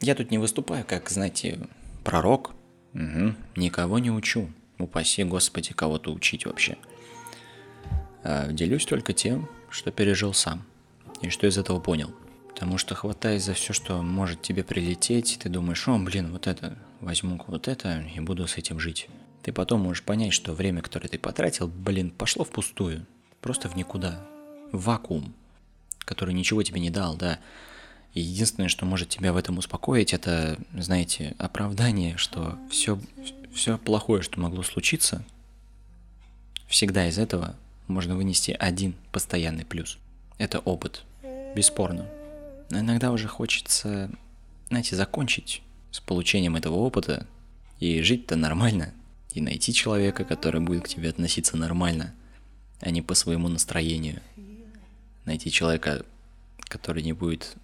Я 0.00 0.14
тут 0.14 0.30
не 0.30 0.38
выступаю 0.38 0.84
как, 0.84 1.08
знаете, 1.08 1.60
пророк. 2.04 2.52
Угу. 2.94 3.34
Никого 3.56 3.98
не 3.98 4.10
учу. 4.10 4.50
Упаси, 4.78 5.24
Господи, 5.24 5.72
кого-то 5.72 6.12
учить 6.12 6.46
вообще. 6.46 6.76
А 8.22 8.48
делюсь 8.48 8.84
только 8.84 9.12
тем, 9.12 9.48
что 9.70 9.90
пережил 9.90 10.34
сам. 10.34 10.64
И 11.22 11.30
что 11.30 11.46
из 11.46 11.58
этого 11.58 11.80
понял. 11.80 12.14
Потому 12.48 12.78
что 12.78 12.94
хватаясь 12.94 13.44
за 13.44 13.54
все, 13.54 13.72
что 13.72 14.02
может 14.02 14.40
тебе 14.42 14.64
прилететь, 14.64 15.38
ты 15.42 15.48
думаешь, 15.48 15.86
о, 15.88 15.98
блин, 15.98 16.32
вот 16.32 16.46
это, 16.46 16.76
возьму 17.00 17.40
вот 17.46 17.68
это 17.68 18.00
и 18.14 18.20
буду 18.20 18.46
с 18.46 18.56
этим 18.56 18.80
жить. 18.80 19.08
Ты 19.42 19.52
потом 19.52 19.82
можешь 19.82 20.02
понять, 20.02 20.32
что 20.32 20.52
время, 20.52 20.80
которое 20.80 21.08
ты 21.08 21.18
потратил, 21.18 21.68
блин, 21.68 22.10
пошло 22.10 22.44
впустую. 22.44 23.06
Просто 23.40 23.68
в 23.68 23.76
никуда. 23.76 24.26
В 24.72 24.84
вакуум, 24.84 25.34
который 26.00 26.34
ничего 26.34 26.62
тебе 26.62 26.80
не 26.80 26.90
дал, 26.90 27.14
да. 27.14 27.38
И 28.14 28.20
единственное, 28.20 28.68
что 28.68 28.86
может 28.86 29.10
тебя 29.10 29.32
в 29.32 29.36
этом 29.36 29.58
успокоить, 29.58 30.14
это, 30.14 30.58
знаете, 30.74 31.34
оправдание, 31.38 32.16
что 32.16 32.58
все, 32.70 32.98
все 33.52 33.76
плохое, 33.76 34.22
что 34.22 34.40
могло 34.40 34.62
случиться, 34.62 35.22
всегда 36.66 37.06
из 37.06 37.18
этого 37.18 37.54
можно 37.86 38.16
вынести 38.16 38.56
один 38.58 38.94
постоянный 39.12 39.66
плюс. 39.66 39.98
Это 40.38 40.58
опыт, 40.60 41.04
бесспорно. 41.54 42.06
Но 42.70 42.80
иногда 42.80 43.12
уже 43.12 43.28
хочется, 43.28 44.10
знаете, 44.68 44.96
закончить 44.96 45.62
с 45.90 46.00
получением 46.00 46.56
этого 46.56 46.74
опыта 46.74 47.26
и 47.78 48.02
жить-то 48.02 48.36
нормально, 48.36 48.92
и 49.32 49.40
найти 49.40 49.72
человека, 49.72 50.24
который 50.24 50.60
будет 50.60 50.84
к 50.84 50.88
тебе 50.88 51.10
относиться 51.10 51.56
нормально, 51.56 52.14
а 52.80 52.90
не 52.90 53.02
по 53.02 53.14
своему 53.14 53.48
настроению. 53.48 54.20
Найти 55.24 55.50
человека, 55.50 56.04
который 56.68 57.02
не 57.02 57.12
будет 57.12 57.56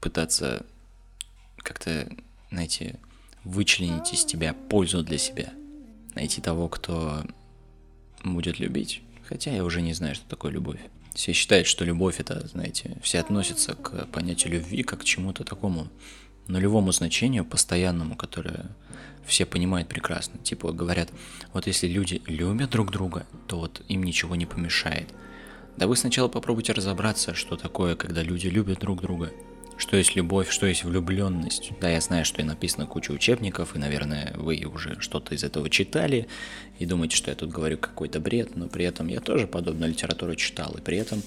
пытаться 0.00 0.64
как-то, 1.58 2.08
знаете, 2.50 2.98
вычленить 3.44 4.12
из 4.12 4.24
тебя 4.24 4.52
пользу 4.52 5.02
для 5.02 5.18
себя. 5.18 5.52
Найти 6.14 6.40
того, 6.40 6.68
кто 6.68 7.24
будет 8.22 8.58
любить. 8.58 9.02
Хотя 9.26 9.50
я 9.52 9.64
уже 9.64 9.80
не 9.82 9.94
знаю, 9.94 10.14
что 10.14 10.28
такое 10.28 10.52
любовь. 10.52 10.80
Все 11.14 11.32
считают, 11.32 11.66
что 11.66 11.84
любовь 11.84 12.18
это, 12.18 12.46
знаете, 12.46 12.96
все 13.02 13.20
относятся 13.20 13.74
к 13.74 14.06
понятию 14.06 14.54
любви 14.54 14.82
как 14.82 15.00
к 15.00 15.04
чему-то 15.04 15.44
такому 15.44 15.88
нулевому 16.48 16.92
значению, 16.92 17.44
постоянному, 17.44 18.16
которое 18.16 18.66
все 19.24 19.46
понимают 19.46 19.88
прекрасно. 19.88 20.38
Типа 20.40 20.72
говорят, 20.72 21.10
вот 21.52 21.66
если 21.66 21.86
люди 21.86 22.20
любят 22.26 22.70
друг 22.70 22.90
друга, 22.90 23.26
то 23.46 23.60
вот 23.60 23.82
им 23.88 24.02
ничего 24.02 24.34
не 24.34 24.44
помешает. 24.44 25.08
Да 25.76 25.86
вы 25.86 25.96
сначала 25.96 26.28
попробуйте 26.28 26.72
разобраться, 26.72 27.34
что 27.34 27.56
такое, 27.56 27.96
когда 27.96 28.22
люди 28.22 28.48
любят 28.48 28.80
друг 28.80 29.00
друга– 29.00 29.30
что 29.76 29.96
есть 29.96 30.14
любовь, 30.14 30.50
что 30.50 30.66
есть 30.66 30.84
влюбленность. 30.84 31.72
Да, 31.80 31.88
я 31.88 32.00
знаю, 32.00 32.24
что 32.24 32.40
и 32.40 32.44
написано 32.44 32.86
куча 32.86 33.10
учебников, 33.10 33.74
и, 33.74 33.78
наверное, 33.78 34.32
вы 34.36 34.64
уже 34.64 35.00
что-то 35.00 35.34
из 35.34 35.42
этого 35.42 35.68
читали, 35.68 36.28
и 36.78 36.86
думаете, 36.86 37.16
что 37.16 37.30
я 37.30 37.36
тут 37.36 37.50
говорю 37.50 37.78
какой-то 37.78 38.20
бред, 38.20 38.56
но 38.56 38.68
при 38.68 38.84
этом 38.84 39.08
я 39.08 39.20
тоже 39.20 39.46
подобную 39.46 39.90
литературу 39.90 40.34
читал, 40.36 40.74
и 40.76 40.80
при 40.80 40.98
этом 40.98 41.22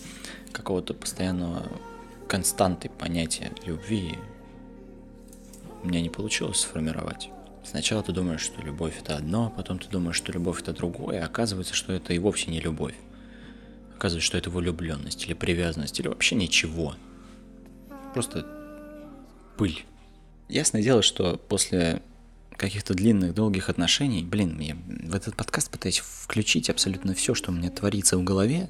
какого-то 0.52 0.94
постоянного 0.94 1.64
константы 2.28 2.90
понятия 2.90 3.52
любви 3.66 4.16
у 5.84 5.88
меня 5.88 6.02
не 6.02 6.10
получилось 6.10 6.62
сформировать. 6.62 7.30
Сначала 7.64 8.02
ты 8.02 8.14
думаешь, 8.14 8.42
что 8.42 8.62
любовь 8.62 8.98
это 9.00 9.18
одно, 9.18 9.54
потом 9.56 9.78
ты 9.78 9.90
думаешь, 9.90 10.16
что 10.16 10.32
любовь 10.32 10.62
это 10.62 10.72
другое, 10.72 11.22
а 11.22 11.26
оказывается, 11.26 11.74
что 11.74 11.92
это 11.92 12.14
и 12.14 12.20
вовсе 12.20 12.50
не 12.50 12.62
любовь. 12.62 12.96
Оказывается, 13.96 14.26
что 14.26 14.38
это 14.38 14.50
влюбленность 14.50 15.26
или 15.26 15.34
привязанность, 15.34 16.00
или 16.00 16.08
вообще 16.08 16.36
ничего– 16.36 16.96
просто 18.14 18.46
пыль. 19.58 19.86
Ясное 20.50 20.82
дело, 20.82 21.02
что 21.02 21.38
после 21.50 22.02
каких-то 22.56 22.94
длинных, 22.94 23.34
долгих 23.34 23.70
отношений, 23.70 24.24
блин, 24.24 24.60
я 24.60 24.76
в 24.76 25.14
этот 25.14 25.36
подкаст 25.36 25.70
пытаюсь 25.70 26.00
включить 26.00 26.70
абсолютно 26.70 27.14
все, 27.14 27.36
что 27.36 27.52
у 27.52 27.54
меня 27.54 27.70
творится 27.70 28.18
в 28.18 28.24
голове, 28.24 28.70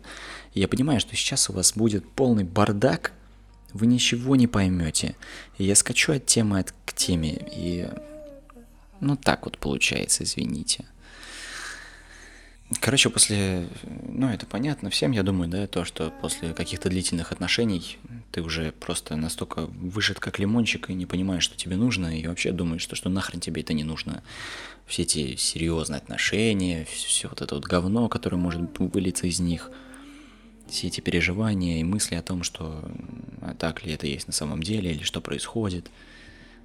и 0.53 0.59
я 0.59 0.67
понимаю, 0.67 0.99
что 0.99 1.15
сейчас 1.15 1.49
у 1.49 1.53
вас 1.53 1.73
будет 1.73 2.07
полный 2.09 2.43
бардак, 2.43 3.13
вы 3.73 3.87
ничего 3.87 4.35
не 4.35 4.47
поймете. 4.47 5.15
И 5.57 5.63
я 5.63 5.75
скачу 5.75 6.13
от 6.13 6.25
темы 6.25 6.59
от, 6.59 6.73
к 6.85 6.93
теме, 6.93 7.39
и 7.51 7.87
ну 8.99 9.15
так 9.15 9.45
вот 9.45 9.57
получается, 9.57 10.23
извините. 10.23 10.85
Короче, 12.81 13.09
после, 13.09 13.69
ну 14.09 14.27
это 14.27 14.45
понятно 14.45 14.89
всем, 14.89 15.11
я 15.11 15.23
думаю, 15.23 15.49
да, 15.49 15.67
то, 15.67 15.85
что 15.85 16.11
после 16.21 16.53
каких-то 16.53 16.89
длительных 16.89 17.31
отношений 17.31 17.97
ты 18.33 18.41
уже 18.41 18.73
просто 18.73 19.15
настолько 19.15 19.67
выжат 19.67 20.19
как 20.19 20.37
лимончик 20.37 20.89
и 20.89 20.93
не 20.93 21.05
понимаешь, 21.05 21.43
что 21.43 21.55
тебе 21.55 21.77
нужно, 21.77 22.19
и 22.19 22.27
вообще 22.27 22.51
думаешь, 22.51 22.81
что, 22.81 22.97
что 22.97 23.07
нахрен 23.07 23.39
тебе 23.39 23.61
это 23.61 23.71
не 23.71 23.85
нужно. 23.85 24.21
Все 24.85 25.03
эти 25.03 25.37
серьезные 25.37 25.99
отношения, 25.99 26.85
все 26.93 27.29
вот 27.29 27.41
это 27.41 27.55
вот 27.55 27.63
говно, 27.63 28.09
которое 28.09 28.37
может 28.37 28.61
вылиться 28.79 29.27
из 29.27 29.39
них, 29.39 29.71
все 30.69 30.87
эти 30.87 30.99
переживания 30.99 31.79
и 31.79 31.85
мысли 31.85 32.15
о 32.15 32.21
том, 32.21 32.43
что 32.43 32.83
а 33.41 33.53
так 33.53 33.85
ли 33.85 33.93
это 33.93 34.07
есть 34.07 34.27
на 34.27 34.33
самом 34.33 34.61
деле, 34.61 34.91
или 34.91 35.03
что 35.03 35.21
происходит, 35.21 35.89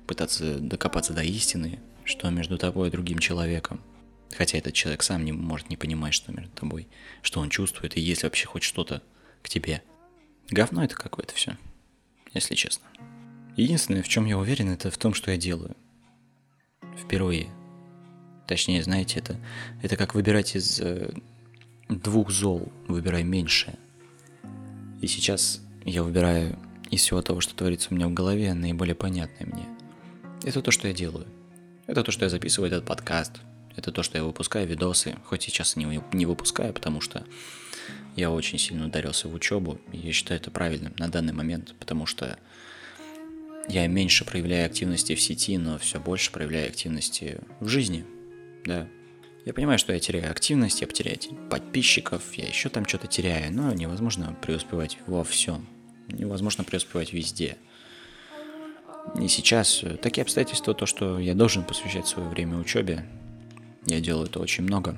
пытаться 0.08 0.58
докопаться 0.58 1.12
до 1.12 1.22
истины, 1.22 1.78
что 2.04 2.28
между 2.30 2.58
тобой 2.58 2.88
и 2.88 2.90
другим 2.90 3.20
человеком– 3.20 3.80
Хотя 4.36 4.58
этот 4.58 4.74
человек 4.74 5.02
сам 5.02 5.24
не 5.24 5.32
может 5.32 5.70
не 5.70 5.76
понимать, 5.76 6.14
что 6.14 6.32
между 6.32 6.50
тобой, 6.52 6.88
что 7.20 7.40
он 7.40 7.50
чувствует, 7.50 7.96
и 7.96 8.00
есть 8.00 8.22
вообще 8.22 8.46
хоть 8.46 8.62
что-то 8.62 9.02
к 9.42 9.48
тебе. 9.48 9.82
Говно 10.50 10.84
это 10.84 10.94
какое-то 10.94 11.34
все, 11.34 11.56
если 12.32 12.54
честно. 12.54 12.86
Единственное, 13.56 14.02
в 14.02 14.08
чем 14.08 14.24
я 14.24 14.38
уверен, 14.38 14.70
это 14.70 14.90
в 14.90 14.96
том, 14.96 15.12
что 15.12 15.30
я 15.30 15.36
делаю. 15.36 15.76
Впервые. 16.96 17.48
Точнее, 18.46 18.82
знаете, 18.82 19.18
это, 19.18 19.38
это 19.82 19.96
как 19.96 20.14
выбирать 20.14 20.56
из 20.56 20.80
э, 20.80 21.12
двух 21.88 22.30
зол, 22.30 22.72
выбирай 22.88 23.22
меньшее. 23.22 23.78
И 25.00 25.06
сейчас 25.06 25.60
я 25.84 26.02
выбираю 26.02 26.58
из 26.90 27.02
всего 27.02 27.20
того, 27.22 27.40
что 27.40 27.54
творится 27.54 27.88
у 27.90 27.94
меня 27.94 28.08
в 28.08 28.14
голове, 28.14 28.54
наиболее 28.54 28.94
понятное 28.94 29.46
мне. 29.46 29.66
Это 30.42 30.62
то, 30.62 30.70
что 30.70 30.88
я 30.88 30.94
делаю. 30.94 31.26
Это 31.86 32.02
то, 32.02 32.10
что 32.10 32.24
я 32.24 32.30
записываю 32.30 32.68
этот 32.68 32.86
подкаст– 32.86 33.40
это 33.76 33.92
то, 33.92 34.02
что 34.02 34.18
я 34.18 34.24
выпускаю 34.24 34.66
видосы, 34.66 35.16
хоть 35.24 35.42
сейчас 35.42 35.76
не, 35.76 36.02
не 36.12 36.26
выпускаю, 36.26 36.72
потому 36.72 37.00
что 37.00 37.24
я 38.16 38.30
очень 38.30 38.58
сильно 38.58 38.86
ударился 38.86 39.28
в 39.28 39.34
учебу, 39.34 39.80
и 39.92 39.98
я 39.98 40.12
считаю 40.12 40.40
это 40.40 40.50
правильным 40.50 40.94
на 40.98 41.08
данный 41.08 41.32
момент, 41.32 41.74
потому 41.78 42.06
что 42.06 42.38
я 43.68 43.86
меньше 43.86 44.24
проявляю 44.24 44.66
активности 44.66 45.14
в 45.14 45.20
сети, 45.20 45.56
но 45.56 45.78
все 45.78 46.00
больше 46.00 46.30
проявляю 46.32 46.68
активности 46.68 47.40
в 47.60 47.68
жизни, 47.68 48.04
да. 48.64 48.88
Я 49.44 49.52
понимаю, 49.52 49.78
что 49.78 49.92
я 49.92 49.98
теряю 49.98 50.30
активность, 50.30 50.80
я 50.80 50.86
потеряю 50.86 51.18
подписчиков, 51.50 52.22
я 52.34 52.46
еще 52.46 52.68
там 52.68 52.86
что-то 52.86 53.08
теряю, 53.08 53.52
но 53.52 53.72
невозможно 53.72 54.36
преуспевать 54.40 54.98
во 55.06 55.24
всем. 55.24 55.66
Невозможно 56.06 56.62
преуспевать 56.62 57.12
везде. 57.12 57.56
И 59.20 59.26
сейчас 59.26 59.84
такие 60.00 60.22
обстоятельства, 60.22 60.74
то, 60.74 60.86
что 60.86 61.18
я 61.18 61.34
должен 61.34 61.64
посвящать 61.64 62.06
свое 62.06 62.28
время 62.28 62.56
учебе, 62.56 63.04
я 63.86 64.00
делаю 64.00 64.26
это 64.26 64.40
очень 64.40 64.64
много. 64.64 64.96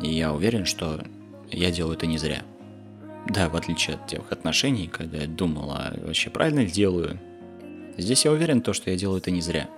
И 0.00 0.12
я 0.12 0.32
уверен, 0.32 0.64
что 0.64 1.04
я 1.50 1.70
делаю 1.70 1.96
это 1.96 2.06
не 2.06 2.18
зря. 2.18 2.44
Да, 3.28 3.48
в 3.48 3.56
отличие 3.56 3.96
от 3.96 4.06
тех 4.06 4.30
отношений, 4.32 4.88
когда 4.88 5.18
я 5.18 5.26
думал, 5.26 5.70
а 5.72 5.94
вообще 6.02 6.30
правильно 6.30 6.60
ли 6.60 6.70
делаю, 6.70 7.18
здесь 7.96 8.24
я 8.24 8.32
уверен, 8.32 8.62
то, 8.62 8.72
что 8.72 8.90
я 8.90 8.96
делаю 8.96 9.18
это 9.18 9.30
не 9.30 9.40
зря. 9.40 9.68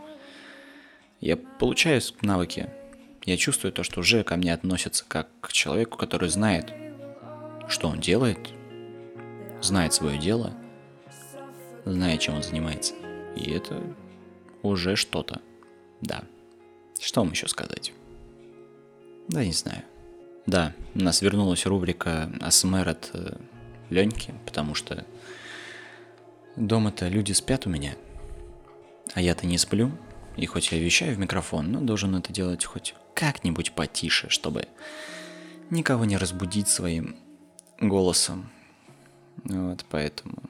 Я 1.21 1.37
получаю 1.37 2.01
навыки, 2.23 2.71
я 3.25 3.37
чувствую 3.37 3.73
то, 3.73 3.83
что 3.83 4.01
уже 4.01 4.25
ко 4.25 4.37
мне 4.37 4.55
относятся 4.55 5.05
как 5.07 5.29
к 5.41 5.53
человеку, 5.53 5.99
который 5.99 6.29
знает, 6.29 6.73
что 7.69 7.89
он 7.89 8.01
делает, 8.01 8.39
знает 9.61 9.93
свое 9.93 10.19
дело, 10.19 10.55
знает, 11.85 12.21
чем 12.21 12.37
он 12.37 12.43
занимается. 12.43 12.95
И 13.37 13.51
это 13.51 13.83
уже 14.63 14.97
что-то. 14.97 15.41
Да. 16.01 16.23
Что 17.01 17.23
вам 17.23 17.31
еще 17.31 17.49
сказать? 17.49 17.93
Да, 19.29 19.45
не 19.45 19.53
знаю. 19.53 19.83
Да, 20.47 20.75
у 20.95 21.01
нас 21.01 21.23
вернулась 21.23 21.65
рубрика 21.65 22.31
АСМР 22.41 22.89
от 22.89 23.11
э, 23.15 23.37
Леньки, 23.89 24.35
потому 24.45 24.75
что 24.75 25.07
дома-то 26.57 27.09
люди 27.09 27.33
спят 27.33 27.67
у 27.67 27.71
меня, 27.71 27.95
а 29.15 29.21
я-то 29.21 29.47
не 29.47 29.57
сплю. 29.57 29.93
И 30.37 30.47
хоть 30.47 30.73
я 30.73 30.79
вещаю 30.79 31.15
в 31.15 31.19
микрофон, 31.19 31.73
но 31.73 31.81
должен 31.81 32.15
это 32.17 32.33
делать 32.33 32.65
хоть 32.65 32.95
как-нибудь 33.15 33.73
потише, 33.73 34.29
чтобы 34.29 34.69
никого 35.71 36.05
не 36.05 36.17
разбудить 36.17 36.69
своим 36.69 37.17
голосом. 37.81 38.51
Вот, 39.45 39.85
поэтому 39.89 40.43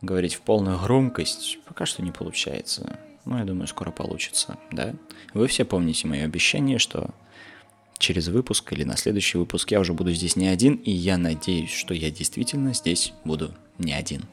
говорить 0.00 0.34
в 0.34 0.40
полную 0.42 0.78
громкость 0.78 1.58
пока 1.66 1.86
что 1.86 2.02
не 2.02 2.12
получается. 2.12 2.98
Но 3.30 3.38
я 3.38 3.44
думаю, 3.44 3.68
скоро 3.68 3.92
получится, 3.92 4.58
да? 4.72 4.92
Вы 5.34 5.46
все 5.46 5.64
помните 5.64 6.08
мое 6.08 6.24
обещание, 6.24 6.80
что 6.80 7.14
через 7.96 8.26
выпуск 8.26 8.72
или 8.72 8.82
на 8.82 8.96
следующий 8.96 9.38
выпуск 9.38 9.70
я 9.70 9.78
уже 9.78 9.94
буду 9.94 10.12
здесь 10.12 10.34
не 10.34 10.48
один, 10.48 10.74
и 10.74 10.90
я 10.90 11.16
надеюсь, 11.16 11.70
что 11.70 11.94
я 11.94 12.10
действительно 12.10 12.74
здесь 12.74 13.12
буду 13.24 13.54
не 13.78 13.92
один. 13.92 14.24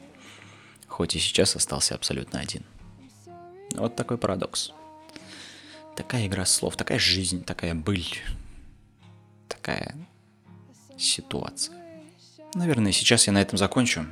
хоть 0.88 1.14
и 1.14 1.20
сейчас 1.20 1.54
остался 1.54 1.94
абсолютно 1.94 2.40
один. 2.40 2.64
Вот 3.76 3.94
такой 3.94 4.18
парадокс. 4.18 4.72
Такая 5.94 6.26
игра 6.26 6.44
слов, 6.44 6.76
такая 6.76 6.98
жизнь, 6.98 7.44
такая 7.44 7.76
быль, 7.76 8.18
такая 9.46 9.94
ситуация. 10.96 11.76
Наверное, 12.54 12.90
сейчас 12.90 13.28
я 13.28 13.32
на 13.32 13.40
этом 13.40 13.58
закончу, 13.58 14.06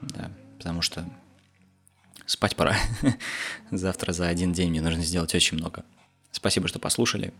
да, 0.00 0.30
потому 0.56 0.80
что 0.80 1.04
спать 2.32 2.56
пора. 2.56 2.76
Завтра 3.70 4.12
за 4.12 4.26
один 4.26 4.52
день 4.52 4.70
мне 4.70 4.80
нужно 4.80 5.02
сделать 5.02 5.34
очень 5.34 5.58
много. 5.58 5.84
Спасибо, 6.30 6.66
что 6.66 6.78
послушали. 6.78 7.32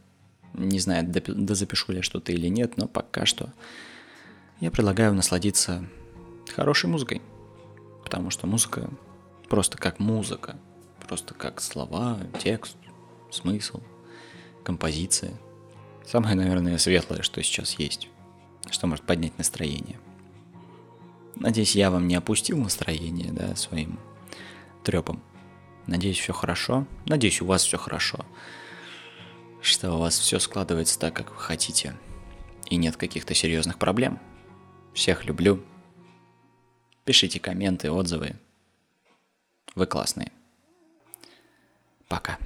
Не 0.53 0.79
знаю, 0.79 1.05
дозапишу 1.07 1.93
ли 1.93 2.03
что-то 2.03 2.31
или 2.33 2.49
нет, 2.49 2.77
но 2.77 2.87
пока 2.87 3.25
что 3.25 3.53
я 4.61 4.71
предлагаю 4.71 5.15
насладиться 5.15 5.89
хорошей 6.55 6.91
музыкой. 6.91 7.23
Потому 8.05 8.29
что 8.29 8.47
музыка 8.47 8.91
просто 9.49 9.79
как 9.79 9.99
музыка, 9.99 10.57
просто 11.09 11.33
как 11.33 11.63
слова, 11.63 12.21
текст, 12.43 12.77
смысл, 13.31 13.81
композиция. 14.63 15.33
Самое, 16.07 16.35
наверное, 16.35 16.77
светлое, 16.77 17.23
что 17.23 17.43
сейчас 17.43 17.79
есть, 17.79 18.09
что 18.71 18.87
может 18.87 19.07
поднять 19.07 19.39
настроение. 19.39 19.99
Надеюсь, 21.37 21.75
я 21.75 21.91
вам 21.91 22.09
не 22.09 22.15
опустил 22.15 22.59
настроение, 22.59 23.33
да, 23.33 23.57
своим 23.57 23.99
трепом. 24.83 25.23
Надеюсь, 25.87 26.19
все 26.19 26.33
хорошо. 26.33 26.87
Надеюсь, 27.07 27.41
у 27.41 27.47
вас 27.47 27.65
все 27.65 27.79
хорошо. 27.79 28.25
Что 29.61 29.93
у 29.93 29.99
вас 29.99 30.19
все 30.19 30.39
складывается 30.39 30.99
так, 30.99 31.15
как 31.15 31.31
вы 31.31 31.37
хотите. 31.37 31.97
И 32.69 32.77
нет 32.77 32.97
каких-то 32.97 33.35
серьезных 33.35 33.79
проблем. 33.79 34.19
Всех 34.95 35.25
люблю. 35.25 35.63
Пишите 37.05 37.41
комменты, 37.41 37.91
отзывы. 37.91 38.37
Вы 39.75 39.87
классные. 39.87 40.31
Пока. 42.09 42.39